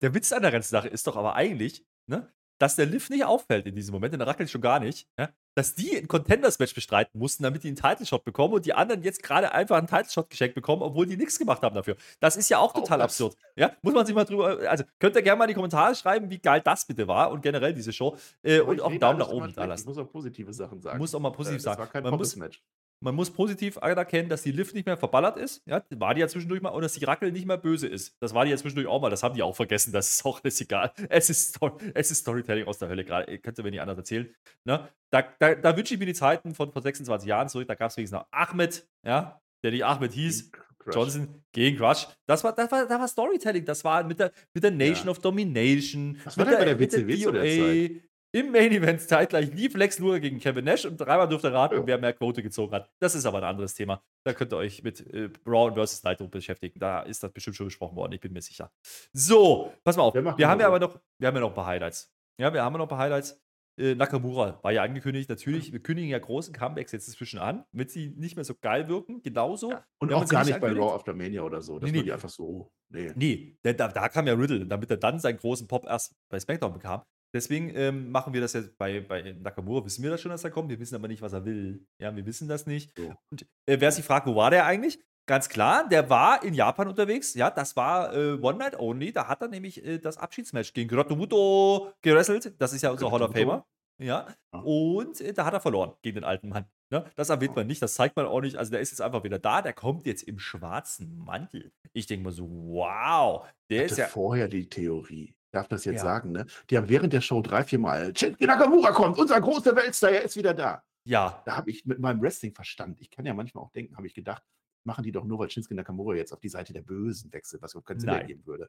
[0.01, 3.25] Der Witz an der ganzen Sache ist doch aber eigentlich, ne, dass der Liv nicht
[3.25, 6.75] auffällt in diesem Moment, in der Rackelt schon gar nicht, ja, dass die ein Contenders-Match
[6.75, 10.31] bestreiten mussten, damit die einen Title-Shot bekommen und die anderen jetzt gerade einfach einen Title-Shot
[10.31, 11.97] geschenkt bekommen, obwohl die nichts gemacht haben dafür.
[12.21, 13.05] Das ist ja auch Auch total das.
[13.07, 13.37] absurd.
[13.57, 16.31] Ja, muss man sich mal drüber, also könnt ihr gerne mal in die Kommentare schreiben,
[16.31, 19.19] wie geil das bitte war und generell diese Show äh, und ich auch einen Daumen
[19.19, 19.89] nach oben da Ich lassen.
[19.89, 20.99] muss auch positive Sachen sagen.
[20.99, 21.77] Muss auch mal positiv Äh, sagen.
[21.79, 22.63] Das war kein Man muss- Match.
[23.01, 25.63] Man muss positiv anerkennen, dass die Liv nicht mehr verballert ist.
[25.67, 26.71] Ja, war die ja zwischendurch mal.
[26.71, 28.17] Und dass die Rackel nicht mehr böse ist.
[28.21, 29.11] Das war die ja zwischendurch auch mal.
[29.11, 29.93] Das haben die auch vergessen.
[29.93, 30.93] Das ist auch alles egal.
[31.11, 31.59] Es ist,
[31.95, 33.39] es ist Storytelling aus der Hölle gerade.
[33.39, 34.35] Könnt ihr mir nicht anders erzählen.
[34.65, 34.89] Ne?
[35.11, 37.69] Da, da, da wünsche ich mir die Zeiten von vor 26 Jahren zurück.
[37.69, 40.51] Da gab es wenigstens noch Ahmed, ja, der nicht Ahmed hieß.
[40.79, 40.95] Crush.
[40.95, 42.07] Johnson gegen Crush.
[42.27, 43.65] Das war, das war, das war Storytelling.
[43.65, 45.11] Das war mit der, mit der Nation Ja.
[45.11, 46.19] of Domination.
[46.25, 48.01] Was war denn bei der WCW zu der DOA.
[48.37, 51.87] Im Main Event zeitgleich lief Lex Luger gegen Kevin Nash und dreimal durfte raten, Ja.
[51.87, 52.91] wer mehr Quote gezogen hat.
[52.99, 54.03] Das ist aber ein anderes Thema.
[54.27, 56.05] Da könnt ihr euch mit äh, Braun vs.
[56.05, 56.79] Nitro beschäftigen.
[56.79, 58.71] Da ist das bestimmt schon besprochen worden, ich bin mir sicher.
[59.15, 60.13] So, pass mal auf.
[60.13, 62.13] Wir macht haben ja aber noch, wir haben ja noch ein paar Highlights.
[62.39, 63.43] Ja, wir haben ja noch ein paar Highlights.
[63.79, 67.91] Äh, Nakamura war ja angekündigt, natürlich, wir kündigen ja großen Comebacks jetzt inzwischen an, damit
[67.91, 69.23] sie nicht mehr so geil wirken.
[69.23, 69.69] Genauso.
[69.99, 70.73] Und wenn man auch gar nicht bei.
[70.73, 71.79] Raw After Mania oder so.
[71.79, 72.71] Das Nee, nee, einfach so.
[72.91, 73.13] Nee.
[73.15, 76.39] Nee, denn da, da kam ja Riddle, damit er dann seinen großen Pop erst bei
[76.39, 77.03] SmackDown bekam.
[77.35, 80.51] Deswegen ähm, machen wir das jetzt bei, bei Nakamura, wissen wir das schon, dass er
[80.51, 80.71] kommt.
[80.71, 81.87] Wir wissen aber nicht, was er will.
[82.01, 82.97] Ja, wir wissen das nicht.
[82.97, 83.15] So.
[83.31, 84.99] Und äh, wer sich fragt, wo war der eigentlich?
[85.29, 87.35] Ganz klar, der war in Japan unterwegs.
[87.35, 89.13] Ja, das war äh, One Night Only.
[89.13, 92.55] Da hat er nämlich äh, das Abschiedsmatch gegen Grotomuto gewrestelt.
[92.61, 93.33] Das ist ja unser Hall of?
[93.33, 93.67] Famer.
[93.99, 94.27] Ja.
[94.53, 94.61] Ah.
[94.61, 96.67] Und äh, da hat er verloren gegen den alten Mann.
[96.91, 97.05] Ne?
[97.17, 98.57] Das erwähnt man nicht, das zeigt man auch nicht.
[98.57, 99.63] Also der ist jetzt einfach wieder da.
[99.63, 101.73] Der kommt jetzt im schwarzen Mantel.
[101.93, 104.07] Ich denke mal so, wow, der ist ja.
[104.07, 105.36] vorher die Theorie.
[105.47, 106.03] Ich darf das jetzt Ja.
[106.03, 106.47] sagen, ne?
[106.71, 110.23] Die haben während der Show drei, vier Mal, Shinsuke Nakamura kommt, unser großer Weltstar, er
[110.23, 110.83] ist wieder da.
[111.05, 114.15] Ja, Da habe ich mit meinem Wrestling-Verstand, ich kann ja manchmal auch denken, habe ich
[114.15, 114.43] gedacht,
[114.85, 117.73] machen die doch nur, weil Shinsuke Nakamura jetzt auf die Seite der Bösen wechselt, was
[117.73, 118.69] überhaupt keinen Sinn ergeben würde.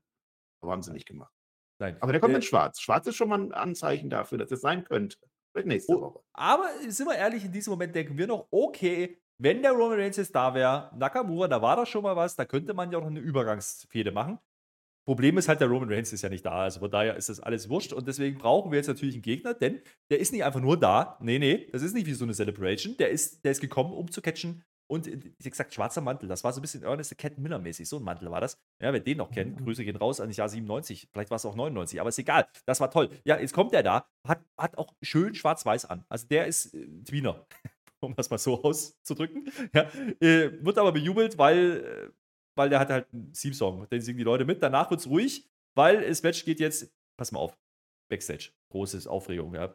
[0.61, 1.33] Aber haben sie nicht gemacht.
[1.79, 1.97] nein.
[1.99, 2.79] Aber der kommt Äh, in schwarz.
[2.79, 5.17] Schwarz ist schon mal ein Anzeichen dafür, dass es sein könnte.
[5.51, 6.19] Vielleicht nächste Oh, Woche.
[6.33, 10.17] Aber sind wir ehrlich, in diesem Moment denken wir noch, okay, wenn der Roman Reigns
[10.17, 13.01] jetzt da wäre, Nakamura, da war doch schon mal was, da könnte man ja auch
[13.03, 14.39] noch eine Übergangsfehde machen.
[15.07, 17.39] Problem ist halt, der Roman Reigns ist ja nicht da, also von daher ist das
[17.39, 19.79] alles wurscht und deswegen brauchen wir jetzt natürlich einen Gegner, denn
[20.11, 21.17] der ist nicht einfach nur da.
[21.21, 22.97] Nee, nee, das ist nicht wie so eine Celebration.
[22.97, 24.65] Der ist, der ist gekommen, um zu catchen.
[24.87, 27.87] Und äh, wie gesagt, schwarzer Mantel, das war so ein bisschen Ernest Cat Miller mäßig,
[27.87, 28.59] so ein Mantel war das.
[28.81, 31.45] Ja, wer den noch kennt, Grüße gehen raus an das Jahr 97, vielleicht war es
[31.45, 33.09] auch 99, aber ist egal, das war toll.
[33.23, 36.03] Ja, jetzt kommt der da, hat, hat auch schön schwarz-weiß an.
[36.09, 37.47] Also der ist äh, Tweener,
[38.01, 39.49] um das mal so auszudrücken.
[39.73, 39.83] Ja,
[40.19, 42.26] äh, wird aber bejubelt, weil, äh,
[42.57, 44.61] weil der hat halt einen Theme-Song, den singen die Leute mit.
[44.61, 47.57] Danach wird es ruhig, weil das Match geht jetzt, pass mal auf,
[48.09, 48.51] Backstage.
[48.69, 49.73] Großes Aufregung, ja.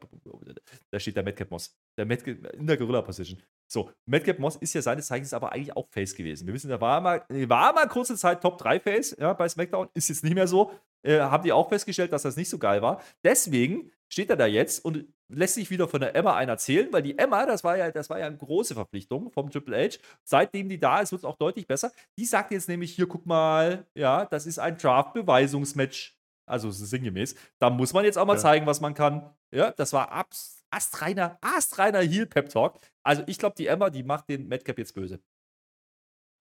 [0.90, 1.74] Da steht der Madcap Moss.
[1.96, 3.40] Der Madcap, in der Gorilla-Position.
[3.70, 6.46] So, Madcap Moss ist ja seines Zeichens aber eigentlich auch Face gewesen.
[6.46, 9.88] Wir wissen, er war mal, war mal kurze Zeit Top 3 Face ja, bei SmackDown,
[9.94, 10.72] ist jetzt nicht mehr so.
[11.02, 13.02] Äh, haben die auch festgestellt, dass das nicht so geil war.
[13.24, 17.00] Deswegen steht er da jetzt und lässt sich wieder von der Emma einen erzählen, weil
[17.02, 19.98] die Emma, das war ja, das war ja eine große Verpflichtung vom Triple H.
[20.22, 21.90] Seitdem die da ist, wird es auch deutlich besser.
[22.18, 26.18] Die sagt jetzt nämlich: Hier, guck mal, ja, das ist ein Draft-Beweisungsmatch.
[26.46, 27.34] Also es ist sinngemäß.
[27.58, 28.40] Da muss man jetzt auch mal Ja.
[28.40, 29.30] zeigen, was man kann.
[29.54, 32.78] Ja, das war abs- astreiner, astreiner Heel-Pep-Talk.
[33.02, 35.20] Also ich glaube, die Emma, die macht den Madcap jetzt böse.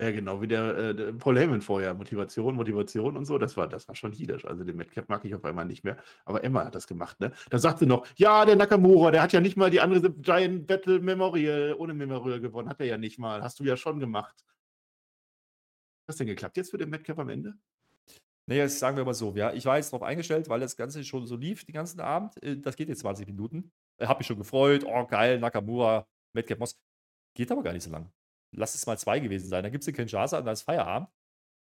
[0.02, 1.94] Ja, genau, wie der, äh, der Paul Heyman vorher.
[1.94, 4.46] Motivation, Motivation und so, das war, das war schon jiedisch.
[4.46, 5.98] Also den Madcap mag ich auf einmal nicht mehr.
[6.26, 7.32] Aber Emma hat das gemacht, ne?
[7.52, 11.00] Da sie noch, ja, der Nakamura, der hat ja nicht mal die andere Giant Battle
[11.02, 12.68] Memorial ohne Memorial gewonnen.
[12.68, 13.44] Hat er ja nicht mal.
[13.44, 14.44] Hast du ja schon gemacht.
[16.08, 17.54] das denn geklappt jetzt für den Metcalf am Ende?
[18.48, 21.28] Naja, sagen wir mal so, ja, ich war jetzt darauf eingestellt, weil das Ganze schon
[21.28, 22.42] so lief den ganzen Abend.
[22.42, 23.72] Äh, das geht jetzt 20 Minuten.
[23.98, 24.84] Äh, hab mich schon gefreut.
[24.84, 26.80] Oh, geil, Nakamura, Metcalf Moss.
[27.36, 28.12] Geht aber gar nicht so lang.
[28.56, 29.64] Lass es mal zwei gewesen sein.
[29.64, 31.10] Dann gibt es den Kinshasa und dann ist Feierabend.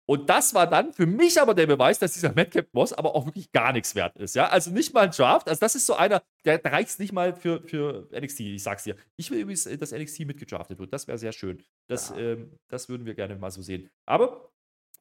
[0.05, 3.25] Und das war dann für mich aber der Beweis, dass dieser Madcap Moss aber auch
[3.25, 4.35] wirklich gar nichts wert ist.
[4.35, 5.47] Ja, also nicht mal ein Draft.
[5.47, 8.41] Also, das ist so einer, der, reicht nicht mal für, für NXT.
[8.41, 8.97] Ich sag's dir.
[9.15, 10.91] Ich will übrigens, äh, dass NXT mitgedraftet wird.
[10.91, 11.63] Das wäre sehr schön.
[11.87, 12.17] Das, Ja.
[12.17, 13.89] ähm, das würden wir gerne mal so sehen.
[14.05, 14.51] Aber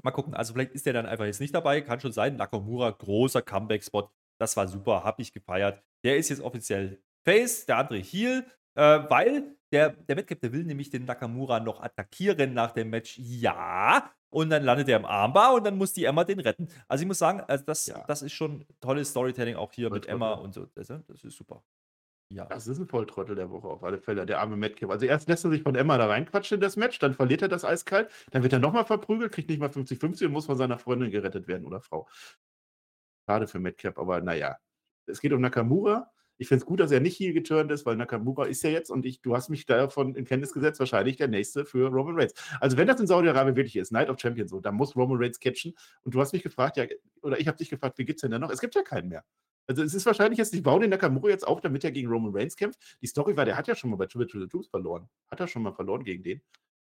[0.04, 0.34] mal gucken.
[0.34, 1.80] Also, vielleicht ist der dann einfach jetzt nicht dabei.
[1.80, 2.36] Kann schon sein.
[2.36, 4.08] Nakamura, großer Comeback-Spot.
[4.38, 5.02] Das war super.
[5.02, 5.82] Hab ich gefeiert.
[6.04, 8.46] Der ist jetzt offiziell Face, der andere Heel.
[8.76, 13.18] Äh, weil der, der Madcap, der will nämlich den Nakamura noch attackieren nach dem Match.
[13.18, 14.10] Ja.
[14.30, 16.68] Und dann landet er im Armbar und dann muss die Emma den retten.
[16.88, 18.04] Also ich muss sagen, also das, Ja.
[18.06, 20.06] das ist schon tolles Storytelling auch hier mit.
[20.06, 20.66] Emma und so.
[20.74, 21.62] Das, das ist super.
[22.30, 22.46] Ja.
[22.46, 24.90] Das ist ein Volltrottel der Woche auf alle Fälle, der arme Metcalf.
[24.90, 27.48] Also erst lässt er sich von Emma da reinquatschen in das Match, dann verliert er
[27.48, 30.78] das eiskalt, dann wird er nochmal verprügelt, kriegt nicht mal 50-50 und muss von seiner
[30.78, 32.08] Freundin gerettet werden oder Frau.
[33.28, 34.56] Schade für Metcalf, aber naja.
[35.06, 36.10] Es geht um Nakamura.
[36.42, 38.90] Ich finde es gut, dass er nicht hier geturnt ist, weil Nakamura ist ja jetzt
[38.90, 42.34] und ich, du hast mich davon in Kenntnis gesetzt, wahrscheinlich der nächste für Roman Reigns.
[42.60, 45.38] Also wenn das in Saudi-Arabien wirklich ist, Night of Champions, so, dann muss Roman Reigns
[45.38, 45.72] catchen.
[46.02, 46.84] Und du hast mich gefragt, ja,
[47.22, 48.50] oder ich habe dich gefragt, wie gibt es denn da noch?
[48.50, 49.24] Es gibt ja keinen mehr.
[49.68, 52.34] Also es ist wahrscheinlich jetzt, die bauen den Nakamura jetzt auf, damit er gegen Roman
[52.34, 52.80] Reigns kämpft.
[53.00, 55.08] Die Story war, der hat ja schon mal bei Triple Triple Troops verloren.
[55.30, 56.42] Hat er schon mal verloren gegen den.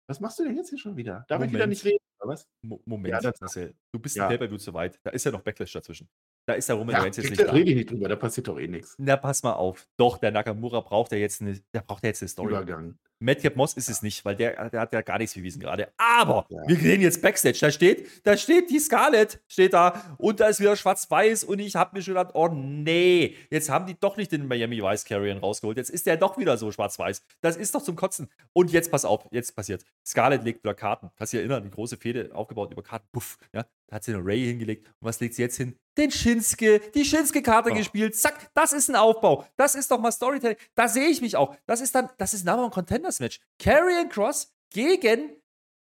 [0.08, 1.26] Was machst du denn jetzt hier schon wieder?
[1.28, 1.70] Darf ich wieder Moment.
[1.70, 2.48] nicht reden, oder was?
[2.64, 3.76] Mo Moment, Ja, das- Marcel.
[3.92, 4.28] Du bist Ja.
[4.28, 5.00] Pay-Per-View zu weit.
[5.04, 6.10] Da ist ja noch Backlash dazwischen.
[6.46, 7.52] Da ist der Roman Ja, Reigns jetzt da nicht da.
[7.54, 8.96] rede ich nicht drüber, da passiert doch eh nichts.
[8.98, 9.88] Na, pass mal auf.
[9.98, 12.50] Doch, der Nakamura braucht ja jetzt eine, der braucht ja jetzt eine Story.
[12.50, 12.98] Übergang.
[13.20, 15.94] Madcap Moss ist es nicht, weil der, der hat ja gar nichts bewiesen gerade.
[15.96, 16.58] Aber Ja.
[16.68, 17.58] wir reden jetzt Backstage.
[17.62, 21.78] Da steht, da steht die Scarlett, steht da und da ist wieder schwarz-weiß und ich
[21.78, 25.38] habe mir schon gedacht, oh nee, jetzt haben die doch nicht den Miami Vice Carrion
[25.38, 25.78] rausgeholt.
[25.78, 27.24] Jetzt ist der doch wieder so schwarz-weiß.
[27.40, 28.30] Das ist doch zum Kotzen.
[28.52, 29.86] Und jetzt pass auf, jetzt passiert.
[30.06, 31.10] Scarlett legt wieder Karten.
[31.16, 33.08] Kannst du dich erinnern, die große Fehde aufgebaut über Karten.
[33.14, 33.66] Puff, ja.
[33.88, 34.88] Da hat sie eine Ray hingelegt.
[34.88, 35.78] Und was legt sie jetzt hin?
[35.98, 37.76] Den Shinsuke, die Shinsuke-Karte Oh.
[37.76, 38.16] gespielt.
[38.16, 39.46] Zack, das ist ein Aufbau.
[39.58, 40.58] Das ist doch mal Storytelling.
[40.76, 41.56] Da sehe ich mich auch.
[41.66, 43.40] Das ist dann, das ist ein Contenders-Match.
[43.60, 45.36] Karrion Cross gegen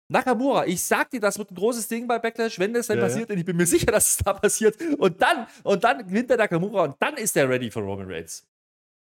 [0.09, 0.67] Nakamura.
[0.67, 3.09] Ich sag dir, das wird ein großes Ding bei Backlash, wenn das dann Ja, ja.
[3.09, 3.31] passiert.
[3.31, 4.77] Und ich bin mir sicher, dass es da passiert.
[4.99, 8.45] Und dann, und dann gewinnt der Nakamura und dann ist der ready für Roman Reigns.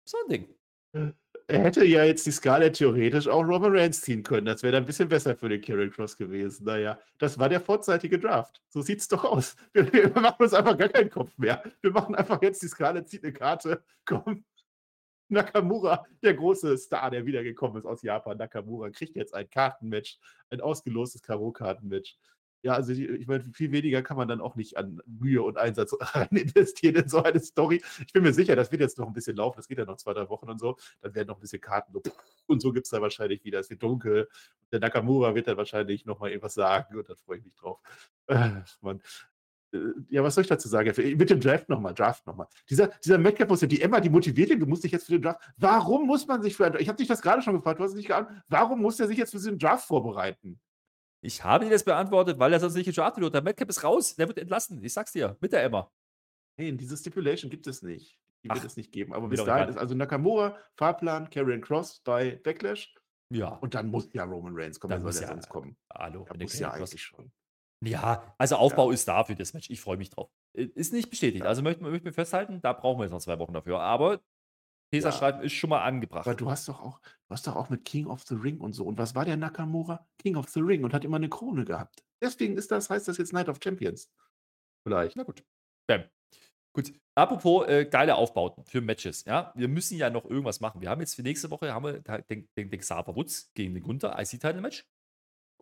[0.07, 1.15] So ein Ding.
[1.49, 4.45] Er hätte ja jetzt die Scarlett theoretisch auch Roman Reigns ziehen können.
[4.45, 6.63] Das wäre dann ein bisschen besser für den Karrion Cross gewesen.
[6.65, 8.61] Naja, das war der vorzeitige Draft.
[8.67, 9.55] So sieht's doch aus.
[9.73, 11.63] Wir, wir machen uns einfach gar keinen Kopf mehr.
[11.81, 13.83] Wir machen einfach jetzt die Scarlett zieht eine Karte.
[14.05, 14.45] Komm.
[15.27, 20.19] Nakamura, der große Star, der wiedergekommen ist aus Japan, Nakamura, kriegt jetzt ein Kartenmatch,
[20.51, 22.15] ein ausgelostes Karo-Kartenmatch.
[22.61, 25.57] Ja, also die- ich meine, viel weniger kann man dann auch nicht an Mühe und
[25.57, 27.81] Einsatz rein investieren in so eine Story.
[28.05, 29.97] Ich bin mir sicher, das wird jetzt noch ein bisschen laufen, das geht ja noch
[29.97, 30.75] zwei, drei Wochen und so.
[31.01, 31.93] Dann werden noch ein bisschen Karten
[32.47, 33.59] und so gibt es da wahrscheinlich wieder.
[33.59, 34.27] Es wird dunkel.
[34.71, 37.79] Der Nakamura wird dann wahrscheinlich nochmal irgendwas sagen und dann freue ich mich drauf.
[38.27, 39.01] Ach, Mann.
[39.71, 39.79] Äh,
[40.09, 40.91] Ja, was soll ich dazu sagen?
[41.17, 42.47] Mit dem Draft nochmal, Draft nochmal.
[42.69, 45.21] Dieser, dieser Metcalf, muss die Emma, die motiviert ihn, du musst dich jetzt für den
[45.21, 45.39] Draft.
[45.57, 47.91] Warum muss man sich für einen Ich habe dich das gerade schon gefragt, du hast
[47.91, 48.29] es nicht geahnt.
[48.49, 50.59] Warum muss er sich jetzt für diesen Draft vorbereiten?
[51.21, 53.33] Ich habe dir das beantwortet, weil er sonst nicht gedraftet wird.
[53.33, 54.15] Der Madcap ist raus.
[54.15, 54.83] Der wird entlassen.
[54.83, 55.37] Ich sag's dir.
[55.41, 55.91] Mit der Emma.
[56.57, 58.17] Nein, diese Stipulation gibt es nicht.
[58.43, 59.13] Die wird Ach, es nicht geben.
[59.13, 62.93] Aber bis dahin ist also Nakamura, Fahrplan, Karrion Cross bei Backlash.
[63.31, 63.49] Ja.
[63.55, 64.91] Und dann muss ja Roman Reigns kommen.
[64.91, 65.77] Dann soll muss der ja- sonst kommen?
[65.93, 66.25] Hallo.
[66.27, 67.31] Da muss ja eigentlich schon.
[67.85, 69.69] Ja, also Aufbau ist da für das Match.
[69.69, 70.29] Ich freue mich drauf.
[70.53, 71.43] Ist nicht bestätigt.
[71.43, 71.49] Ja.
[71.49, 73.79] Also möchten wir festhalten, da brauchen wir jetzt noch zwei Wochen dafür.
[73.79, 74.19] Aber
[74.91, 75.15] Tesa Ja.
[75.15, 76.25] schreiben ist schon mal angebracht.
[76.27, 78.73] Aber du hast doch auch, du hast doch auch mit King of the Ring und
[78.73, 78.85] so.
[78.85, 80.07] Und was war der Nakamura?
[80.17, 82.03] King of the Ring und hat immer eine Krone gehabt.
[82.21, 84.11] Deswegen ist das, heißt das jetzt Night of Champions.
[84.87, 85.15] Vielleicht.
[85.15, 85.43] Na gut.
[85.87, 86.05] Bam.
[86.73, 86.93] Gut.
[87.15, 89.25] Apropos äh, geile Aufbauten für Matches.
[89.25, 90.81] Ja, wir müssen ja noch irgendwas machen.
[90.81, 93.83] Wir haben jetzt für nächste Woche haben wir den, den, den Xaver Woods gegen den
[93.83, 94.85] Gunther IC-Title-Match.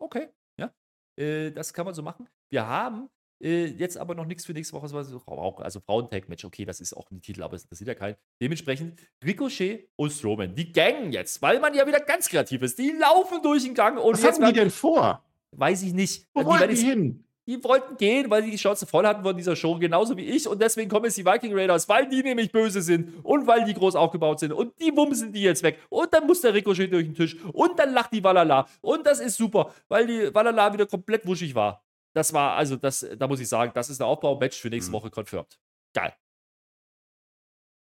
[0.00, 0.28] Okay.
[0.58, 0.72] Ja.
[1.18, 2.28] Äh, das kann man so machen.
[2.52, 3.08] Wir haben
[3.40, 4.94] äh, jetzt aber noch nichts für nächste Woche.
[4.94, 6.44] Also, Frauentag-Match.
[6.44, 8.16] Okay, das ist auch ein Titel, aber das interessiert ja keinen.
[8.40, 10.54] Dementsprechend Ricochet und Strowman.
[10.54, 12.78] Die gangen jetzt, weil man ja wieder ganz kreativ ist.
[12.78, 15.22] Die laufen durch den Gang und Was hatten die denn vor?
[15.52, 16.26] weiß ich nicht.
[16.34, 17.24] Wo Die wollten die jetzt- hin?
[17.46, 20.46] die wollten gehen, weil sie die Schnauze voll hatten von dieser Show, genauso wie ich.
[20.46, 23.72] Und deswegen kommen jetzt die Viking Raiders, weil die nämlich böse sind und weil die
[23.72, 24.52] groß aufgebaut sind.
[24.52, 25.78] Und die wumsen die jetzt weg.
[25.88, 27.38] Und dann muss der Ricochet durch den Tisch.
[27.54, 28.66] Und dann lacht die Valala.
[28.82, 31.82] Und das ist super, weil die Valala wieder komplett wuschig war.
[32.14, 34.94] Das war, also, das, da muss ich sagen, das ist ein Aufbau-Match für nächste Mhm.
[34.94, 35.58] Woche confirmed.
[35.94, 36.14] Geil.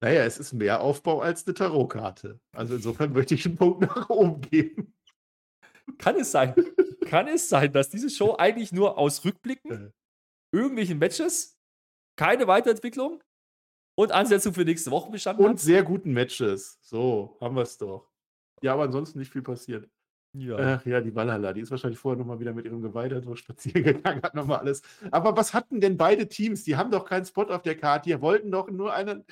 [0.01, 2.39] Naja, es ist mehr Aufbau als eine Tarotkarte.
[2.55, 4.95] Also insofern möchte ich einen Punkt nach oben geben.
[5.97, 6.53] Kann es sein,
[7.05, 9.91] kann es sein, dass diese Show eigentlich nur aus Rückblicken, Äh.
[10.55, 11.57] irgendwelchen Matches,
[12.17, 13.21] keine Weiterentwicklung
[13.97, 15.51] und Ansetzung für nächste Woche bestanden hat?
[15.51, 16.77] Und sehr guten Matches.
[16.81, 18.09] So, haben wir es doch.
[18.61, 19.89] Ja, aber ansonsten nicht viel passiert.
[20.33, 20.57] Ja.
[20.57, 23.35] Ach ja, die Valhalla, die ist wahrscheinlich vorher nochmal wieder mit ihrem Geweih da so
[23.35, 24.81] spazieren gegangen, hat nochmal alles.
[25.11, 26.63] Aber was hatten denn beide Teams?
[26.63, 29.25] Die haben doch keinen Spot auf der Karte, die wollten doch nur einen.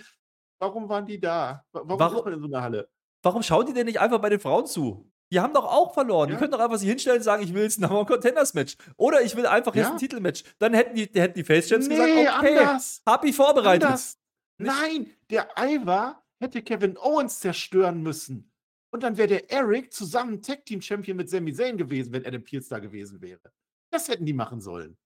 [0.60, 1.64] Warum waren die da?
[1.72, 2.90] Wa- Warum, Warum- ist man in so einer Halle?
[3.22, 5.12] Warum schauen die denn nicht einfach bei den Frauen zu?
[5.32, 6.30] Die haben doch auch verloren.
[6.30, 6.40] Die Ja.
[6.40, 8.78] können doch einfach sich hinstellen und sagen, ich will jetzt ein Contenders-Match.
[8.96, 9.92] Oder ich will einfach jetzt Ja.
[9.92, 10.44] ein Titelmatch.
[10.58, 13.02] Dann hätten die, hätten die Face Champs Nee, gesagt, okay, anders.
[13.06, 13.84] hab ich vorbereitet.
[13.86, 14.18] Anders.
[14.58, 18.50] Nein, der Ivar hätte Kevin Owens zerstören müssen.
[18.98, 22.44] Und dann wäre der Eric zusammen Tag Team Champion mit Sami Zayn gewesen, wenn Adam
[22.44, 23.54] Pearce da gewesen wäre.
[23.92, 24.98] Das hätten die machen sollen.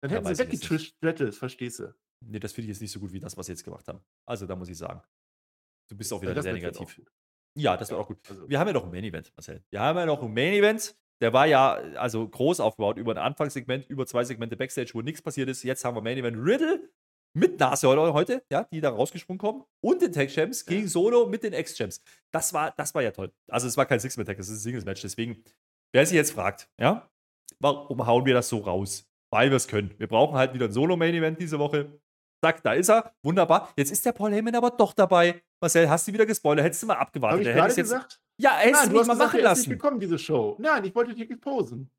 [0.00, 1.92] Dann Ja, hätten weiß sie Battles, verstehst du?
[2.24, 4.00] Nee, das finde ich jetzt nicht so gut wie das, was sie jetzt gemacht haben.
[4.24, 5.02] Also, da muss ich sagen.
[5.90, 7.00] Du bist auch Ja, wieder das sehr negativ.
[7.58, 8.20] Ja, das Ja, wäre auch gut.
[8.30, 9.64] also- Wir haben ja noch ein Main Event, Marcel.
[9.70, 10.96] Wir haben ja noch ein Main Event.
[11.20, 15.22] Der war ja also groß aufgebaut über ein Anfangssegment, über zwei Segmente Backstage, wo nichts
[15.22, 15.64] passiert ist.
[15.64, 16.88] Jetzt haben wir Main Event Riddle
[17.32, 21.42] mit Nase heute, ja, die da rausgesprungen kommen und den Tag Champs gegen Solo mit
[21.42, 22.02] den Ex-Champs.
[22.32, 23.32] Das war, das war ja toll.
[23.50, 25.02] Also es war kein Six-Man-Tag, es ist ein Singles-Match.
[25.02, 25.44] Deswegen,
[25.94, 27.08] wer sich jetzt fragt, ja,
[27.60, 29.06] warum hauen wir das so raus?
[29.32, 29.94] Weil wir es können.
[29.98, 32.00] Wir brauchen halt wieder ein Solo-Main-Event diese Woche.
[32.44, 33.14] Zack, da ist er.
[33.22, 33.72] Wunderbar.
[33.76, 35.40] Jetzt ist der Paul Heyman aber doch dabei.
[35.62, 36.64] Marcel, hast du wieder gespoilert?
[36.64, 37.40] Hättest du mal abgewartet.
[37.40, 38.20] ich Der gerade hättest jetzt, gesagt?
[38.40, 39.70] ja, hättest Nein, du du mich hast mal gesagt, machen er lassen.
[39.70, 40.56] gekommen, diese Show.
[40.58, 41.90] Nein, ich wollte dich exposen.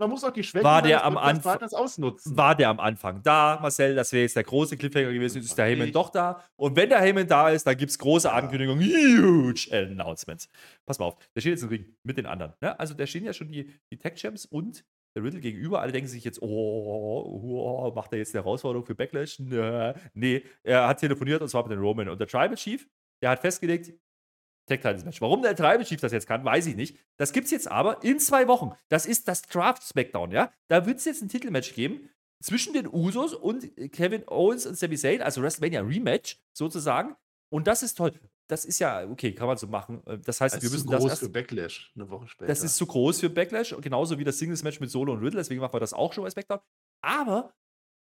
[0.00, 2.34] Man muss auch die Schwächen War der am Anfang- ausnutzen.
[2.36, 3.94] War der am Anfang da, Marcel?
[3.94, 5.42] Das wäre jetzt der große Cliffhanger gewesen.
[5.42, 6.42] Ist der Heyman doch da.
[6.56, 8.82] Und wenn der Heyman da ist, dann gibt es große Ankündigungen.
[8.82, 10.48] Huge Announcements.
[10.86, 11.18] Pass mal auf.
[11.36, 12.54] Der steht jetzt im Ring mit den anderen.
[12.62, 12.80] Ne?
[12.80, 14.84] Also, da stehen ja schon die, die Tech Champs und
[15.14, 15.82] der Riddle gegenüber.
[15.82, 19.38] Alle denken sich jetzt, oh, oh, macht er jetzt eine Herausforderung für Backlash?
[19.38, 19.92] Nö.
[20.14, 22.08] Nee, er hat telefoniert und zwar mit den Roman.
[22.08, 22.88] Und der Tribal Chief,
[23.22, 23.92] der hat festgelegt,
[24.66, 25.20] Tag Titles Match.
[25.20, 26.96] Warum der Tribal Chief das jetzt kann, weiß ich nicht.
[27.16, 28.72] Das gibt es jetzt aber in zwei Wochen.
[28.88, 30.52] Das ist das Draft Smackdown, ja?
[30.68, 32.08] Da wird es jetzt ein Titelmatch geben
[32.42, 37.16] zwischen den Usos und Kevin Owens und Sami Zayn, also WrestleMania Rematch sozusagen.
[37.52, 38.12] Und das ist toll.
[38.48, 40.02] Das ist ja, okay, kann man so machen.
[40.24, 42.46] Das heißt, Das wir ist zu müssen das groß erst, für Backlash eine Woche später.
[42.48, 45.60] das ist zu groß für Backlash, genauso wie das Singles-Match mit Solo und Riddle, deswegen
[45.60, 46.58] machen wir das auch schon bei SmackDown.
[47.00, 47.54] Aber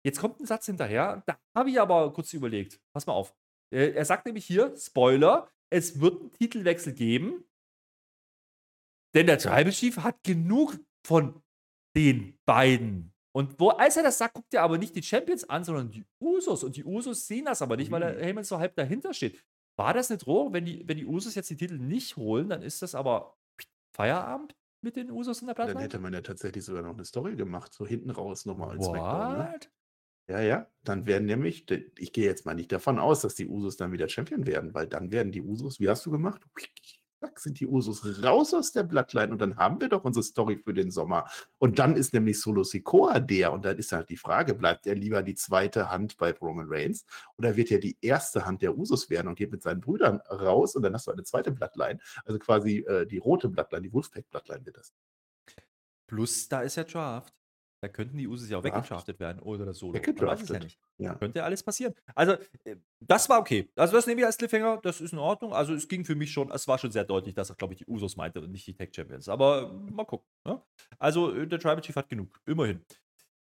[0.05, 2.79] jetzt kommt ein Satz hinterher, da habe ich aber kurz überlegt.
[2.93, 3.33] Pass mal auf.
[3.73, 7.43] Äh, Er sagt nämlich hier, Spoiler, es wird einen Titelwechsel geben,
[9.15, 11.41] denn der Tribal Chief hat genug von
[11.95, 13.13] den beiden.
[13.35, 16.05] Und wo, als er das sagt, guckt er aber nicht die Champions an, sondern die
[16.21, 16.63] Usos.
[16.63, 18.19] Und die Usos sehen das aber nicht, weil der Mhm.
[18.23, 19.43] Heyman so halb dahinter steht.
[19.77, 20.53] War das eine Drohung?
[20.53, 23.37] Wenn die, wenn die Usos jetzt die Titel nicht holen, dann ist das aber
[23.95, 25.81] Feierabend mit den Usos in der Dann Plattform?
[25.81, 29.37] hätte man ja tatsächlich sogar noch eine Story gemacht, so hinten raus nochmal als Smackdown.
[29.37, 29.59] Ne?
[30.29, 30.67] Ja, ja.
[30.83, 31.65] Dann werden nämlich,
[31.97, 34.87] ich gehe jetzt mal nicht davon aus, dass die Usos dann wieder Champion werden, weil
[34.87, 36.41] dann werden die Usos, wie hast du gemacht?
[37.19, 40.57] Zack, sind die Usos raus aus der Bloodline und dann haben wir doch unsere Story
[40.63, 41.29] für den Sommer.
[41.57, 44.95] Und dann ist nämlich Solo Sikoa der und dann ist halt die Frage, bleibt er
[44.95, 47.05] lieber die zweite Hand bei Roman Reigns
[47.37, 50.75] oder wird er die erste Hand der Usos werden und geht mit seinen Brüdern raus
[50.75, 54.29] und dann hast du eine zweite Bloodline, also quasi äh, die rote Bloodline, die Wolfpack
[54.29, 54.93] Bloodline wird das.
[56.07, 57.38] Plus, da ist ja Draft.
[57.81, 58.75] Da könnten die Usos ja auch Draft.
[58.75, 60.63] weggedraftet werden oder das weiß es ja Weggedraftet.
[60.63, 60.79] nicht.
[60.97, 61.15] Ja.
[61.15, 61.93] Könnte ja alles passieren.
[62.13, 62.33] Also,
[62.65, 63.69] äh, das war okay.
[63.75, 64.79] Also, das nehme ich als Cliffhanger.
[64.83, 65.53] Das ist in Ordnung.
[65.53, 67.79] Also, es ging für mich schon, es war schon sehr deutlich, dass er, glaube ich,
[67.79, 69.29] die Usos meinte und nicht die Tech Champions.
[69.29, 70.27] Aber äh, mal gucken.
[70.45, 70.61] Ne?
[70.97, 72.39] Also, äh, der Tribal Chief hat genug.
[72.45, 72.81] Immerhin.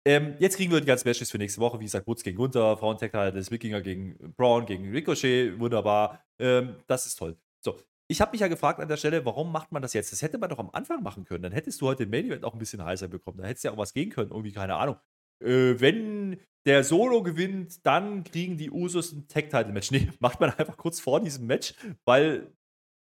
[0.05, 1.79] Ähm, jetzt kriegen wir die ganzen Matches für nächste Woche.
[1.79, 5.59] Wie gesagt, Woods gegen Gunther, Frauen Tag Titles, Wikinger gegen Braun, gegen Ricochet.
[5.59, 6.25] Wunderbar.
[6.39, 7.37] Ähm, das ist toll.
[7.61, 7.77] So.
[8.13, 10.13] Ich habe mich ja gefragt an der Stelle, warum macht man das jetzt?
[10.13, 11.43] Das hätte man doch am Anfang machen können.
[11.43, 13.39] Dann hättest du heute den Main Event auch ein bisschen heißer bekommen.
[13.39, 14.31] Da hättest du ja auch was gehen können.
[14.31, 14.97] Irgendwie, keine Ahnung.
[15.43, 19.91] Äh, wenn der Solo gewinnt, dann kriegen die Usos ein Tag-Title-Match.
[19.93, 21.73] Nee, macht man einfach kurz vor diesem Match,
[22.05, 22.55] weil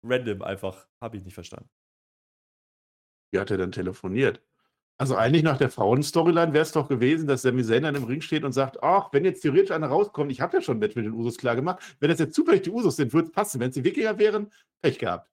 [0.04, 0.86] random einfach.
[1.02, 1.68] Habe ich nicht verstanden.
[3.32, 4.40] Wie hat er dann telefoniert?
[5.00, 8.20] Also eigentlich nach der Frauen-Storyline wäre es doch gewesen, dass Sami Zayn dann im Ring
[8.20, 10.94] steht und sagt, ach, wenn jetzt theoretisch einer rauskommt, ich habe ja schon ein Match
[10.94, 13.60] mit den Usos klar gemacht, wenn das jetzt zufällig die Usos sind, würde es passen.
[13.60, 15.30] Wenn es die Wikinger wären, Pech gehabt.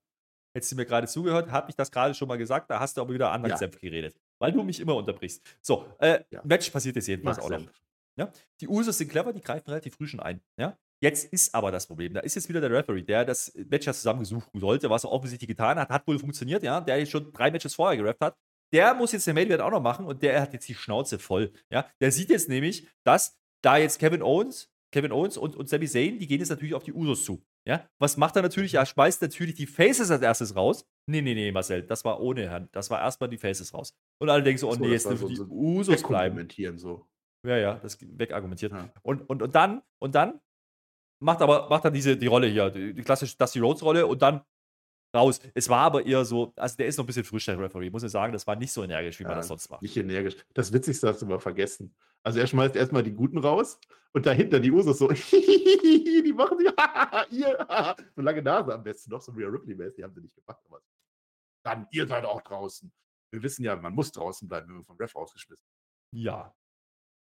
[0.55, 3.01] Hättest du mir gerade zugehört, habe ich das gerade schon mal gesagt, da hast du
[3.01, 3.57] aber wieder anderen Ja.
[3.57, 5.45] Senf geredet, weil du mich immer unterbrichst.
[5.61, 6.41] So, äh, Ja.
[6.45, 7.67] Match passiert jetzt jedenfalls Mag auch noch.
[8.15, 8.31] Ja?
[8.61, 10.39] Die Usos sind clever, die greifen relativ früh schon ein.
[10.57, 10.77] Ja?
[11.01, 13.93] Jetzt ist aber das Problem, da ist jetzt wieder der Referee, der das Match ja
[13.93, 17.51] zusammengesucht sollte, was er offensichtlich getan hat, hat wohl funktioniert, ja, der jetzt schon drei
[17.51, 18.37] Matches vorher gerappt hat.
[18.73, 21.19] Der muss jetzt den Main Event auch noch machen und der hat jetzt die Schnauze
[21.19, 21.51] voll.
[21.69, 21.89] Ja?
[22.01, 26.19] Der sieht jetzt nämlich, dass da jetzt Kevin Owens, Kevin Owens und, und Sami Zayn,
[26.19, 27.43] die gehen jetzt natürlich auf die Usos zu.
[27.65, 27.87] Ja?
[27.99, 28.73] Was macht er natürlich?
[28.75, 30.85] Er schmeißt natürlich die Faces als erstes raus.
[31.09, 32.69] Nee, nee, nee, Marcel, das war ohne Hand.
[32.75, 33.93] Das war erstmal die Faces raus.
[34.21, 36.47] Und alle denken so, oh So, nee, das jetzt dürfen so- die so Usos bleiben.
[36.77, 37.07] So.
[37.45, 38.71] Ja, ja, das wegargumentiert.
[38.73, 38.89] Ja.
[39.03, 40.39] Und, und, und dann, und dann
[41.23, 44.21] macht aber macht er diese die Rolle hier, die, die klassische Dusty Rhodes Rolle und
[44.21, 44.41] dann
[45.17, 45.39] raus.
[45.53, 48.03] Es war aber eher so, also der ist noch ein bisschen frisch, der Referee, muss
[48.03, 49.81] ich sagen, das war nicht so energisch, wie man Ja, das sonst macht.
[49.81, 50.35] Nicht energisch.
[50.53, 51.95] Das Witzigste hast du mal vergessen.
[52.23, 53.79] Also er schmeißt erstmal die Guten raus
[54.13, 56.65] und dahinter die Usos so, die machen sie,
[57.37, 57.67] ihr,
[58.15, 60.61] so lange Nase am besten noch, so Rhea Ripley-mäßig, die haben sie nicht gemacht.
[60.65, 60.81] Aber
[61.63, 62.91] dann ihr seid auch draußen.
[63.31, 65.65] Wir wissen ja, man muss draußen bleiben, wenn man vom Ref ausgeschmissen
[66.11, 66.53] Ja.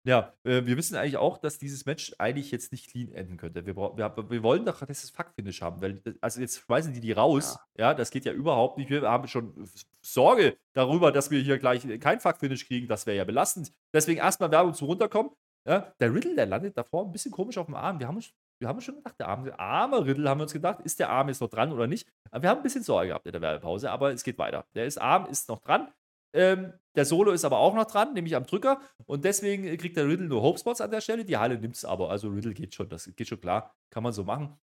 [0.07, 3.65] Ja, äh, wir wissen eigentlich auch, dass dieses Match eigentlich jetzt nicht clean enden könnte.
[3.65, 7.11] Wir, wir, wir wollen doch das Fuck-Finish haben, weil, äh, also jetzt schmeißen die die
[7.11, 7.59] raus.
[7.77, 7.93] Ja.
[7.93, 8.89] das geht ja überhaupt nicht.
[8.89, 9.67] Wir haben schon
[10.01, 12.87] Sorge darüber, dass wir hier gleich kein Fuck-Finish kriegen.
[12.87, 13.69] Das wäre ja belastend.
[13.93, 15.33] Deswegen erstmal Werbung zu runterkommen.
[15.67, 17.99] Ja, der Riddle, der landet davor ein bisschen komisch auf dem Arm.
[17.99, 20.53] Wir haben uns, wir haben uns schon gedacht, der arme, arme Riddle, haben wir uns
[20.53, 22.07] gedacht, ist der Arm jetzt noch dran oder nicht?
[22.31, 24.65] Aber wir haben ein bisschen Sorge gehabt in der Werbepause, aber es geht weiter.
[24.73, 25.89] Der ist Arm ist noch dran.
[26.33, 28.81] Ähm, der Solo ist aber auch noch dran, nämlich am Drücker.
[29.05, 31.25] Und deswegen äh, kriegt der Riddle nur Hope-Spots an der Stelle.
[31.25, 32.09] Die Halle nimmt es aber.
[32.09, 33.75] Also Riddle geht schon, das geht schon klar.
[33.89, 34.57] Kann man so machen.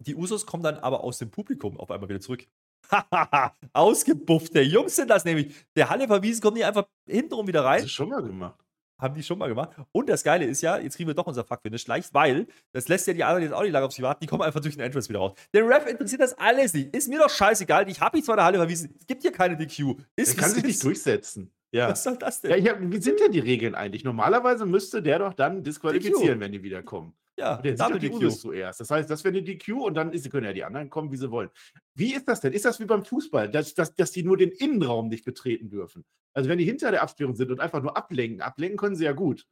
[0.00, 2.46] Die Usos kommen dann aber aus dem Publikum auf einmal wieder zurück.
[2.90, 4.54] Hahaha, ausgebufft.
[4.54, 5.54] Der Jungs sind das nämlich.
[5.76, 7.78] Der Halle verwiesen, kommen die einfach hintenrum wieder rein.
[7.78, 8.58] Das ist schon mal gemacht.
[9.00, 9.70] Haben die schon mal gemacht.
[9.92, 13.06] Und das Geile ist ja, jetzt kriegen wir doch unser Fuck-Finish leicht, weil das lässt
[13.06, 14.20] ja die anderen jetzt auch nicht lange auf sich warten.
[14.22, 15.32] Die kommen einfach durch den Entrance wieder raus.
[15.54, 16.94] Den Ref interessiert das alles nicht.
[16.94, 17.88] Ist mir doch scheißegal.
[17.88, 18.94] Ich habe mich zwar der Halle verwiesen.
[18.98, 19.96] Es gibt hier keine DQ.
[20.16, 21.50] Ist Er kann sich nicht durchsetzen.
[21.72, 21.88] Ja.
[21.88, 22.64] Was soll das denn?
[22.64, 24.02] Ja, hab, wie sind denn die Regeln eigentlich?
[24.02, 27.14] Normalerweise müsste der doch dann disqualifizieren, wenn die wiederkommen.
[27.40, 28.30] Ja, Und doch Double DQ.
[28.30, 28.80] Zuerst.
[28.80, 31.16] Das heißt, das wäre eine DQ und dann ist, können ja die anderen kommen, wie
[31.16, 31.50] sie wollen.
[31.94, 32.52] Wie ist das denn?
[32.52, 36.04] Ist das wie beim Fußball, dass, dass, dass die nur den Innenraum nicht betreten dürfen?
[36.34, 39.12] Also wenn die hinter der Absperrung sind und einfach nur ablenken, ablenken können sie ja
[39.12, 39.46] gut.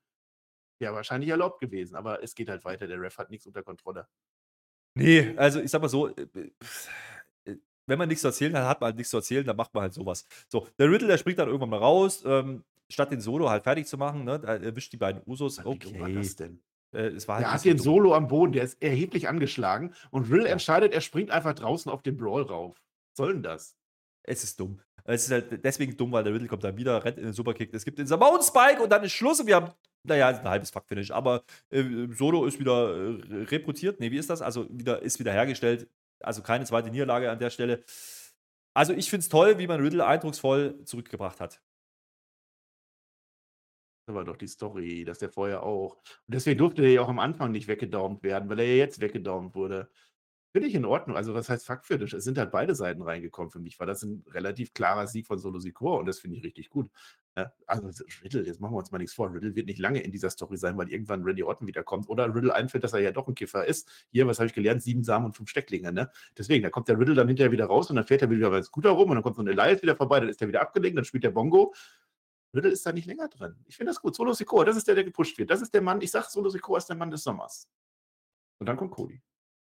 [0.81, 2.87] Ja, wahrscheinlich erlaubt gewesen, aber es geht halt weiter.
[2.87, 4.07] Der Ref hat nichts unter Kontrolle.
[4.95, 6.27] Nee, also ich sag mal so, äh,
[7.45, 9.73] äh, wenn man nichts zu erzählen hat, hat man halt nichts zu erzählen, dann macht
[9.75, 10.27] man halt sowas.
[10.49, 13.87] So, der Riddle, der springt dann irgendwann mal raus, ähm, statt den Solo halt fertig
[13.87, 15.59] zu machen, ne, da erwischt die beiden Usos.
[15.59, 16.61] Wie dumm war Okay, das denn?
[16.93, 17.79] Äh, es war halt Er hat den.
[17.79, 20.53] Solo am Boden, der ist erheblich angeschlagen und Rill Ja.
[20.53, 22.77] entscheidet, er springt einfach draußen auf den Brawl rauf.
[23.11, 23.77] Was soll denn das?
[24.23, 24.81] Es ist dumm.
[25.05, 27.73] Es ist halt deswegen dumm, weil der Riddle kommt dann wieder, rennt in den Superkick.
[27.73, 29.73] Es gibt den Samoan Spike und dann ist Schluss und wir haben,
[30.03, 31.11] naja, ein halbes Fuck-Finish.
[31.13, 31.83] Aber äh,
[32.13, 34.01] Solo ist wieder äh, reputiert.
[34.01, 34.43] Nee, wie ist das?
[34.43, 35.89] Also wieder, ist wieder hergestellt.
[36.21, 37.83] Also keine zweite Niederlage an der Stelle.
[38.75, 41.61] Also ich finde es toll, wie man Riddle eindrucksvoll zurückgebracht hat.
[44.09, 45.97] Das war doch die Story, dass der vorher auch.
[45.97, 49.03] Und deswegen durfte der ja auch am Anfang nicht weggedaumt werden, weil er ja jetzt
[49.03, 49.91] weggedaumt wurde.
[50.51, 51.15] Finde ich in Ordnung.
[51.15, 52.15] Also, was heißt Fuckfetisch?
[52.15, 53.51] Es sind halt beide Seiten reingekommen.
[53.51, 56.43] Für mich war das ein relativ klarer Sieg von Solo Sikoa und das finde ich
[56.43, 56.91] richtig gut.
[57.37, 57.91] Ja, also,
[58.25, 59.31] Riddle, jetzt machen wir uns mal nichts vor.
[59.31, 62.55] Riddle wird nicht lange in dieser Story sein, weil irgendwann Randy Orton wiederkommt oder Riddle
[62.55, 64.07] einfällt, dass er ja doch ein Kiffer ist.
[64.11, 64.83] Hier, was habe ich gelernt?
[64.83, 66.11] Sieben Samen und fünf Stecklinge, ne?
[66.39, 68.63] Deswegen, da kommt der Riddle dann hinterher wieder raus und dann fährt er wieder beim
[68.63, 70.97] Scooter rum und dann kommt so ein Elias wieder vorbei, dann ist er wieder abgelenkt,
[70.97, 71.75] dann spielt der Bongo.
[72.55, 73.57] Riddle ist da nicht länger drin.
[73.67, 74.15] Ich finde das gut.
[74.15, 75.51] Solo Sikoa, das ist der, der gepusht wird.
[75.51, 77.69] Das ist der Mann, ich sage, Solo Sikoa ist der Mann des Sommers.
[78.61, 79.21] Und dann kommt Cody.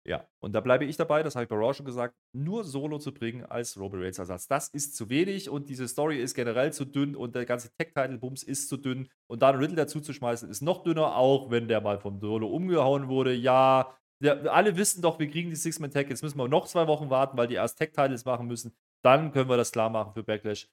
[0.05, 2.99] Ja, und da bleibe ich dabei, das habe ich bei Raw schon gesagt, nur Solo
[2.99, 4.47] zu bringen als Roman Reigns Ersatz.
[4.47, 8.43] Das ist zu wenig und diese Story ist generell zu dünn und der ganze Tech-Title-Bums
[8.43, 9.09] ist zu dünn.
[9.27, 12.47] Und dann Riddle dazu zu schmeißen, ist noch dünner, auch wenn der mal vom Solo
[12.47, 13.33] umgehauen wurde.
[13.33, 17.09] Ja, der, alle wissen doch, wir kriegen die Six-Man-Tag, jetzt müssen wir noch zwei Wochen
[17.09, 18.75] warten, weil die erst Tech-Titles machen müssen.
[19.03, 20.67] Dann können wir das klar machen für Backlash.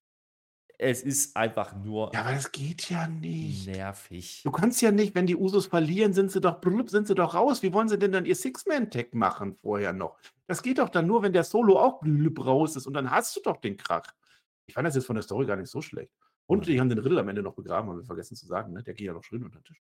[0.83, 3.67] Es ist einfach nur Ja, aber das geht ja nicht.
[3.67, 4.41] nervig.
[4.45, 7.35] Du kannst ja nicht, wenn die Usos verlieren, sind sie doch blub, sind sie doch
[7.35, 7.63] raus.
[7.63, 10.17] Wie wollen sie denn dann ihr Six-Man-Tag machen vorher noch?
[10.47, 13.37] Das geht doch dann nur, wenn der Solo auch blub raus ist und dann hast
[13.37, 14.07] du doch den Krach.
[14.67, 16.13] Ich fand das jetzt von der Story gar nicht so schlecht.
[16.47, 18.83] Und die haben den Riddle am Ende noch begraben, haben wir vergessen zu sagen, ne?
[18.83, 19.83] Der geht ja noch schön unter den Tisch.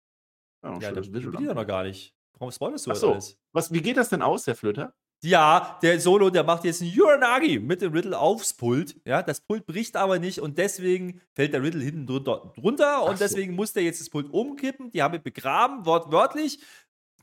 [0.62, 2.14] Ja, Ja, will ich ja noch gar nicht.
[2.34, 3.12] Warum spoilerst du Ach so.
[3.12, 3.36] alles?
[3.52, 4.94] Was, wie geht das denn aus, Herr Flöter?
[5.24, 8.94] Ja, der Solo, der macht jetzt einen Uranagi mit dem Riddle aufs Pult.
[9.06, 13.18] Ja, das Pult bricht aber nicht und deswegen fällt der Riddle hinten drunter, drunter und
[13.18, 13.24] so.
[13.24, 14.90] deswegen muss der jetzt das Pult umkippen.
[14.90, 16.60] Die haben ihn begraben, wortwörtlich.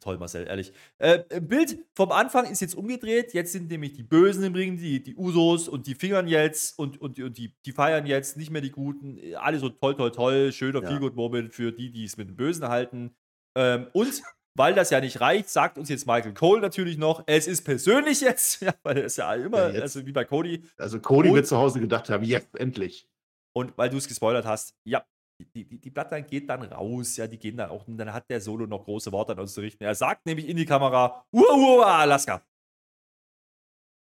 [0.01, 0.73] Toll, Marcel, ehrlich.
[0.97, 3.35] Äh, Bild vom Anfang ist jetzt umgedreht.
[3.35, 6.99] Jetzt sind nämlich die Bösen im Ring, die, die Usos und die fingern jetzt und,
[6.99, 9.19] und, und die, die feiern jetzt, nicht mehr die Guten.
[9.35, 10.51] Alle so toll, toll, toll.
[10.51, 10.89] Schöner Ja.
[10.89, 13.15] Feel-Good-Moment für die, die es mit den Bösen halten.
[13.55, 14.23] Ähm, und
[14.55, 18.21] weil das ja nicht reicht, sagt uns jetzt Michael Cole natürlich noch, es ist persönlich
[18.21, 20.63] jetzt, ja, weil er ist ja immer, Ja, also wie bei Cody.
[20.77, 23.07] Also Cody Und- wird zu Hause gedacht haben, jetzt endlich.
[23.53, 25.05] Und weil du es gespoilert hast, ja,
[25.39, 28.29] die, die, die Bloodline geht dann raus, ja, die gehen dann auch, und dann hat
[28.29, 29.83] der Solo noch große Worte an uns zu richten.
[29.83, 32.45] Er sagt nämlich in die Kamera, Uah, uah, Alaska.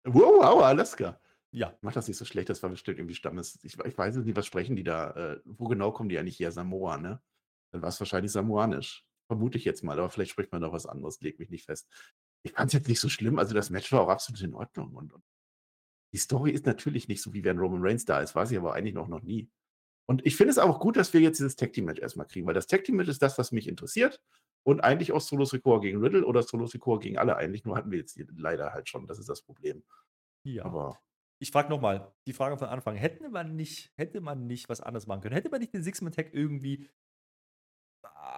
[0.03, 1.19] Wow, wow, Alaska.
[1.53, 3.59] Ja, Mach das nicht so schlecht, das war bestimmt irgendwie Stammes.
[3.63, 5.11] Ich, ich weiß es nicht, was sprechen die da?
[5.11, 6.51] Äh, wo genau kommen die eigentlich her?
[6.51, 7.21] Samoa, ne?
[7.71, 9.05] Dann war es wahrscheinlich samoanisch.
[9.32, 11.88] Vermute ich jetzt mal, aber vielleicht spricht man noch was anderes, leg mich nicht fest.
[12.43, 14.93] Ich fand es jetzt nicht so schlimm, also das Match war auch absolut in Ordnung.
[14.93, 15.23] Und, und
[16.13, 18.73] die Story ist natürlich nicht so, wie wenn Roman Reigns da ist, war sie aber
[18.73, 19.49] eigentlich noch, noch nie.
[20.05, 22.45] Und ich finde es auch gut, dass wir jetzt dieses Tag Team Match erstmal kriegen,
[22.45, 24.21] weil das Tag Team Match ist das, was mich interessiert.
[24.63, 27.63] Und eigentlich auch Solo Sikoa gegen Riddle oder Solo Sikoa gegen alle eigentlich.
[27.63, 29.07] Nur hatten wir jetzt hier leider halt schon.
[29.07, 29.86] Das ist das Problem.
[30.43, 30.65] ja.
[30.65, 30.99] Aber
[31.39, 35.07] Ich frage nochmal, die Frage von Anfang, hätte man nicht, hätte man nicht was anderes
[35.07, 35.36] machen können?
[35.36, 36.89] Hätte man nicht den Six-Man-Tag irgendwie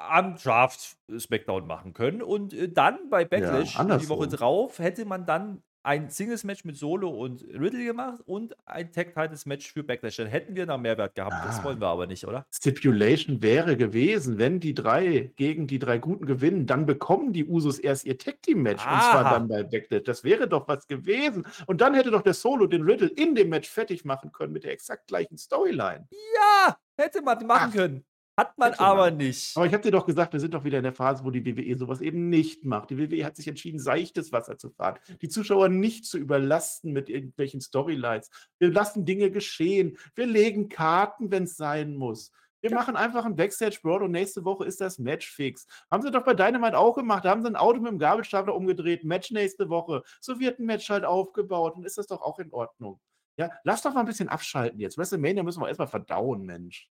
[0.09, 4.09] am Draft SmackDown machen können und äh, dann bei Backlash die andersrum.
[4.19, 9.73] Woche drauf hätte man dann ein Singles-Match mit Solo und Riddle gemacht und ein Tag-Titles-Match
[9.73, 10.15] für Backlash.
[10.15, 11.33] Dann hätten wir da Mehrwert gehabt.
[11.45, 11.63] Das Ah.
[11.65, 12.45] wollen wir aber nicht, oder?
[12.53, 17.79] Stipulation wäre gewesen, wenn die drei gegen die drei Guten gewinnen, dann bekommen die Usos
[17.79, 20.03] erst ihr Tag Team Match und zwar dann bei Backlash.
[20.05, 21.45] Das wäre doch was gewesen.
[21.65, 24.63] Und dann hätte doch der Solo den Riddle in dem Match fertig machen können mit
[24.63, 26.07] der exakt gleichen Storyline.
[26.11, 28.05] Ja, hätte man machen Ach, können.
[28.35, 29.55] Hat man aber nicht.
[29.55, 31.45] Aber ich habe dir doch gesagt, wir sind doch wieder in der Phase, wo die
[31.45, 32.89] WWE sowas eben nicht macht.
[32.89, 37.09] Die WWE hat sich entschieden, seichtes Wasser zu fahren, die Zuschauer nicht zu überlasten mit
[37.09, 38.31] irgendwelchen Storylines.
[38.57, 39.97] Wir lassen Dinge geschehen.
[40.15, 42.31] Wir legen Karten, wenn es sein muss.
[42.61, 45.67] Wir machen einfach einen Backstage-Brawl und nächste Woche ist das Match fix.
[45.91, 47.25] Haben sie doch bei Dynamite auch gemacht.
[47.25, 49.03] Da haben sie ein Auto mit dem Gabelstapler umgedreht.
[49.03, 50.01] Match nächste Woche.
[50.21, 53.01] So wird ein Match halt aufgebaut und ist das doch auch in Ordnung.
[53.37, 54.97] Ja, lass doch mal ein bisschen abschalten jetzt.
[54.97, 56.89] WrestleMania müssen wir erstmal verdauen, Mensch.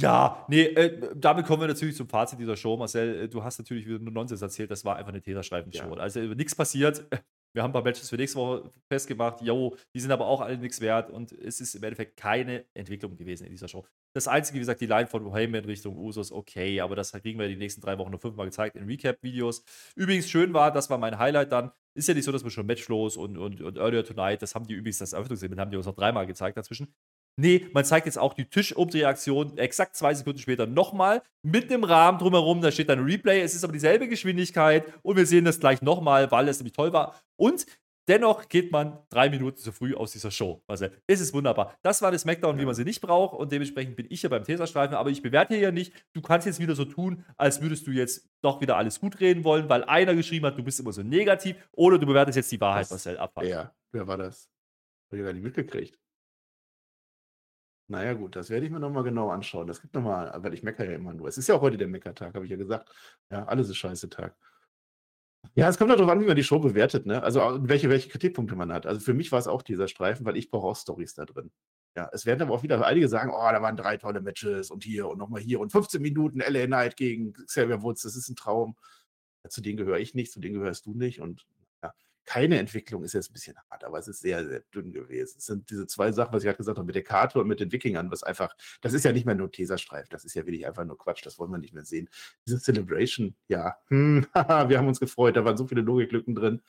[0.00, 2.76] Ja, nee, äh, damit kommen wir natürlich zum Fazit dieser Show.
[2.76, 4.70] Marcel, äh, du hast natürlich wieder nur Nonsens erzählt.
[4.70, 5.94] Das war einfach eine Täterstreifen-Show.
[5.94, 6.00] Ja.
[6.00, 7.04] Also nichts passiert.
[7.54, 9.40] Wir haben ein paar Matches für nächste Woche festgemacht.
[9.40, 13.16] Jo, die sind aber auch alle nichts wert und es ist im Endeffekt keine Entwicklung
[13.16, 13.86] gewesen in dieser Show.
[14.14, 17.48] Das Einzige, wie gesagt, die Line von Heyman Richtung Usos, okay, aber das kriegen wir
[17.48, 19.64] die nächsten drei Wochen nur fünfmal gezeigt in Recap-Videos.
[19.94, 21.72] Übrigens, schön war, das war mein Highlight dann.
[21.94, 24.66] Ist ja nicht so, dass wir schon Matchlos und, und, und Earlier Tonight, das haben
[24.66, 26.94] die übrigens, das Eröffnungssegment haben die uns noch dreimal gezeigt dazwischen.
[27.38, 32.18] Nee, man zeigt jetzt auch die Tischumdrehaktion exakt zwei Sekunden später nochmal mit einem Rahmen
[32.18, 32.62] drumherum.
[32.62, 33.42] Da steht dann Replay.
[33.42, 36.94] Es ist aber dieselbe Geschwindigkeit und wir sehen das gleich nochmal, weil es nämlich toll
[36.94, 37.14] war.
[37.36, 37.66] Und
[38.08, 40.62] dennoch geht man drei Minuten zu früh aus dieser Show.
[40.66, 41.76] Also, es ist wunderbar.
[41.82, 44.44] Das war das Smackdown, wie man sie nicht braucht und dementsprechend bin ich hier beim
[44.44, 44.96] Teserstreifen.
[44.96, 45.92] Aber ich bewerte hier ja nicht.
[46.14, 49.44] Du kannst jetzt wieder so tun, als würdest du jetzt doch wieder alles gut reden
[49.44, 52.60] wollen, weil einer geschrieben hat, du bist immer so negativ oder du bewertest jetzt die
[52.62, 52.90] Wahrheit, Was?
[52.92, 53.32] Marcel, ab.
[53.38, 53.74] Wer?
[53.92, 54.48] Wer war das?
[55.10, 55.98] Habe ich gar nicht mitgekriegt.
[57.88, 59.66] Naja, gut, das werde ich mir nochmal genau anschauen.
[59.68, 61.28] Das gibt nochmal, weil ich meckere ja immer nur.
[61.28, 62.90] Es ist ja auch heute der Meckertag, habe ich ja gesagt.
[63.30, 64.36] Ja, alles ist scheiße Tag.
[65.54, 67.22] Ja, es kommt darauf an, wie man die Show bewertet, ne?
[67.22, 68.86] Also welche, welche Kritikpunkte man hat.
[68.86, 71.50] Also für mich war es auch dieser Streifen, weil ich brauche auch Stories da drin.
[71.96, 74.84] Ja, es werden aber auch wieder einige sagen, oh, da waren drei tolle Matches und
[74.84, 78.36] hier und nochmal hier und 15 Minuten LA Knight gegen Xavier Woods, das ist ein
[78.36, 78.76] Traum.
[79.44, 81.46] Ja, zu denen gehöre ich nicht, zu denen gehörst du nicht und
[82.26, 85.36] keine Entwicklung ist jetzt ein bisschen hart, aber es ist sehr, sehr dünn gewesen.
[85.38, 87.60] Es sind diese zwei Sachen, was ich gerade gesagt habe, mit der Karte und mit
[87.60, 90.66] den Wikingern, was einfach, das ist ja nicht mehr nur Teserstreif, das ist ja wirklich
[90.66, 92.10] einfach nur Quatsch, das wollen wir nicht mehr sehen.
[92.46, 96.62] Diese Celebration, ja, hm, wir haben uns gefreut, da waren so viele Logiklücken drin.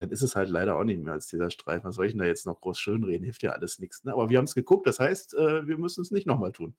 [0.00, 1.84] Dann ist es halt leider auch nicht mehr als Teserstreif.
[1.84, 3.22] Was soll ich denn da jetzt noch groß schönreden?
[3.22, 4.02] Hilft ja alles nichts.
[4.02, 4.12] Ne?
[4.12, 6.74] Aber wir haben es geguckt, das heißt, äh, wir müssen es nicht nochmal tun.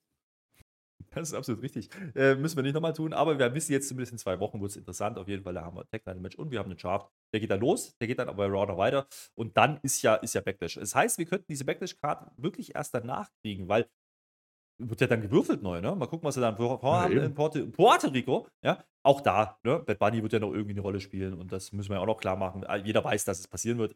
[1.14, 1.88] Das ist absolut richtig.
[2.14, 4.70] Äh, müssen wir nicht nochmal tun, aber wir wissen jetzt zumindest in zwei Wochen wird
[4.70, 5.18] es interessant.
[5.18, 7.08] Auf jeden Fall, da haben wir Tag Title Match und wir haben einen Chart.
[7.32, 10.02] Der geht dann los, der geht dann aber bei Raw noch weiter und dann ist
[10.02, 10.74] ja, ist ja Backlash.
[10.74, 13.86] Das heißt, wir könnten diese Backlash-Card wirklich erst danach kriegen, weil
[14.82, 15.94] wird ja dann gewürfelt neu, ne?
[15.94, 18.84] Mal gucken, was sie dann vor- vorhaben in Puerto, Puerto Rico, ja?
[19.04, 19.78] Auch da, ne?
[19.80, 22.06] Bad Bunny wird ja noch irgendwie eine Rolle spielen und das müssen wir ja auch
[22.06, 22.64] noch klar machen.
[22.64, 23.94] Äh, Jeder weiß, dass es passieren wird.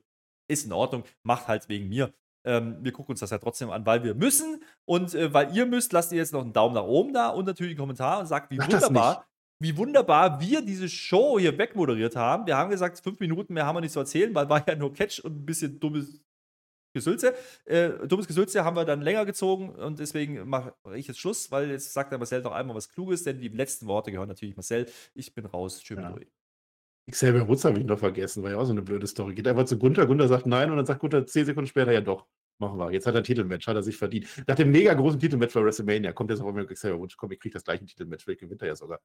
[0.48, 2.14] Ist in Ordnung, macht halt wegen mir.
[2.48, 5.66] Ähm, wir gucken uns das ja trotzdem an, weil wir müssen und äh, weil ihr
[5.66, 8.26] müsst, lasst ihr jetzt noch einen Daumen nach oben da und natürlich einen Kommentar und
[8.26, 9.26] sagt, wie Mach wunderbar,
[9.60, 12.46] wie wunderbar wir diese Show hier wegmoderiert haben.
[12.46, 14.94] Wir haben gesagt, fünf Minuten mehr haben wir nicht zu erzählen, weil war ja nur
[14.94, 16.22] Catch und ein bisschen dummes
[16.94, 17.34] Gesülze.
[17.66, 21.70] Äh, dummes Gesülze haben wir dann länger gezogen und deswegen mache ich jetzt Schluss, weil
[21.70, 24.86] jetzt sagt der Marcel noch einmal was Kluges, denn die letzten Worte gehören natürlich Marcel.
[25.12, 25.80] Ich bin raus.
[25.82, 25.98] Tschüss.
[25.98, 26.14] Ja.
[26.14, 26.28] euch.
[27.10, 29.34] Xavier Woods habe ich noch vergessen, war ja auch so eine blöde Story.
[29.34, 32.00] Geht einfach zu Gunther, Gunther sagt nein und dann sagt Gunther zehn Sekunden später, ja
[32.00, 32.26] doch,
[32.58, 32.90] machen wir.
[32.90, 34.26] Jetzt hat er ein Titelmatch, hat er sich verdient.
[34.46, 37.40] Nach dem mega großen Titelmatch bei WrestleMania kommt jetzt auch immer Xavier Woods, komm, ich
[37.40, 39.00] kriege das gleiche Titelmatch, vielleicht gewinnt er ja sogar.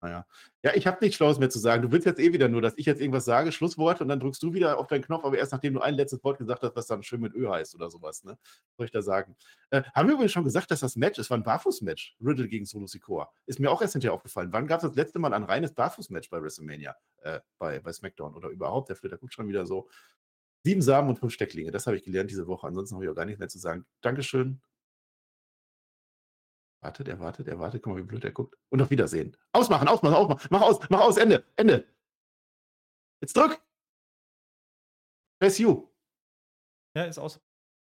[0.00, 0.26] Naja.
[0.62, 1.82] Ja, ich habe nichts Schlaues mehr zu sagen.
[1.82, 4.42] Du willst jetzt eh wieder nur, dass ich jetzt irgendwas sage, Schlusswort, und dann drückst
[4.42, 6.86] du wieder auf deinen Knopf, aber erst nachdem du ein letztes Wort gesagt hast, was
[6.86, 8.38] dann schön mit Ö heißt oder sowas, ne?
[8.76, 9.36] Soll ich da sagen?
[9.70, 12.64] Äh, haben wir übrigens schon gesagt, dass das Match, es war ein Barfuß-Match, Riddle gegen
[12.64, 13.30] Solo Sikoa.
[13.46, 14.52] Ist mir auch erst hinterher aufgefallen.
[14.52, 18.34] Wann gab es das letzte Mal ein reines Barfuß-Match bei WrestleMania, äh, bei, bei SmackDown
[18.34, 18.88] oder überhaupt?
[18.88, 19.88] Der Flitter guckt schon wieder so.
[20.68, 22.66] Sieben Samen und fünf Stecklinge, das habe ich gelernt diese Woche.
[22.66, 23.86] Ansonsten habe ich auch gar nichts mehr zu sagen.
[24.02, 24.60] Dankeschön.
[26.82, 27.82] Wartet, er wartet, er wartet.
[27.82, 28.54] Guck mal, wie blöd er guckt.
[28.68, 29.34] Und auf Wiedersehen.
[29.52, 30.46] Ausmachen, ausmachen, ausmachen.
[30.50, 31.88] Mach aus, mach aus, Ende, Ende.
[33.22, 33.58] Jetzt drück.
[35.40, 35.88] Press you.
[36.94, 37.40] Ja, ist aus.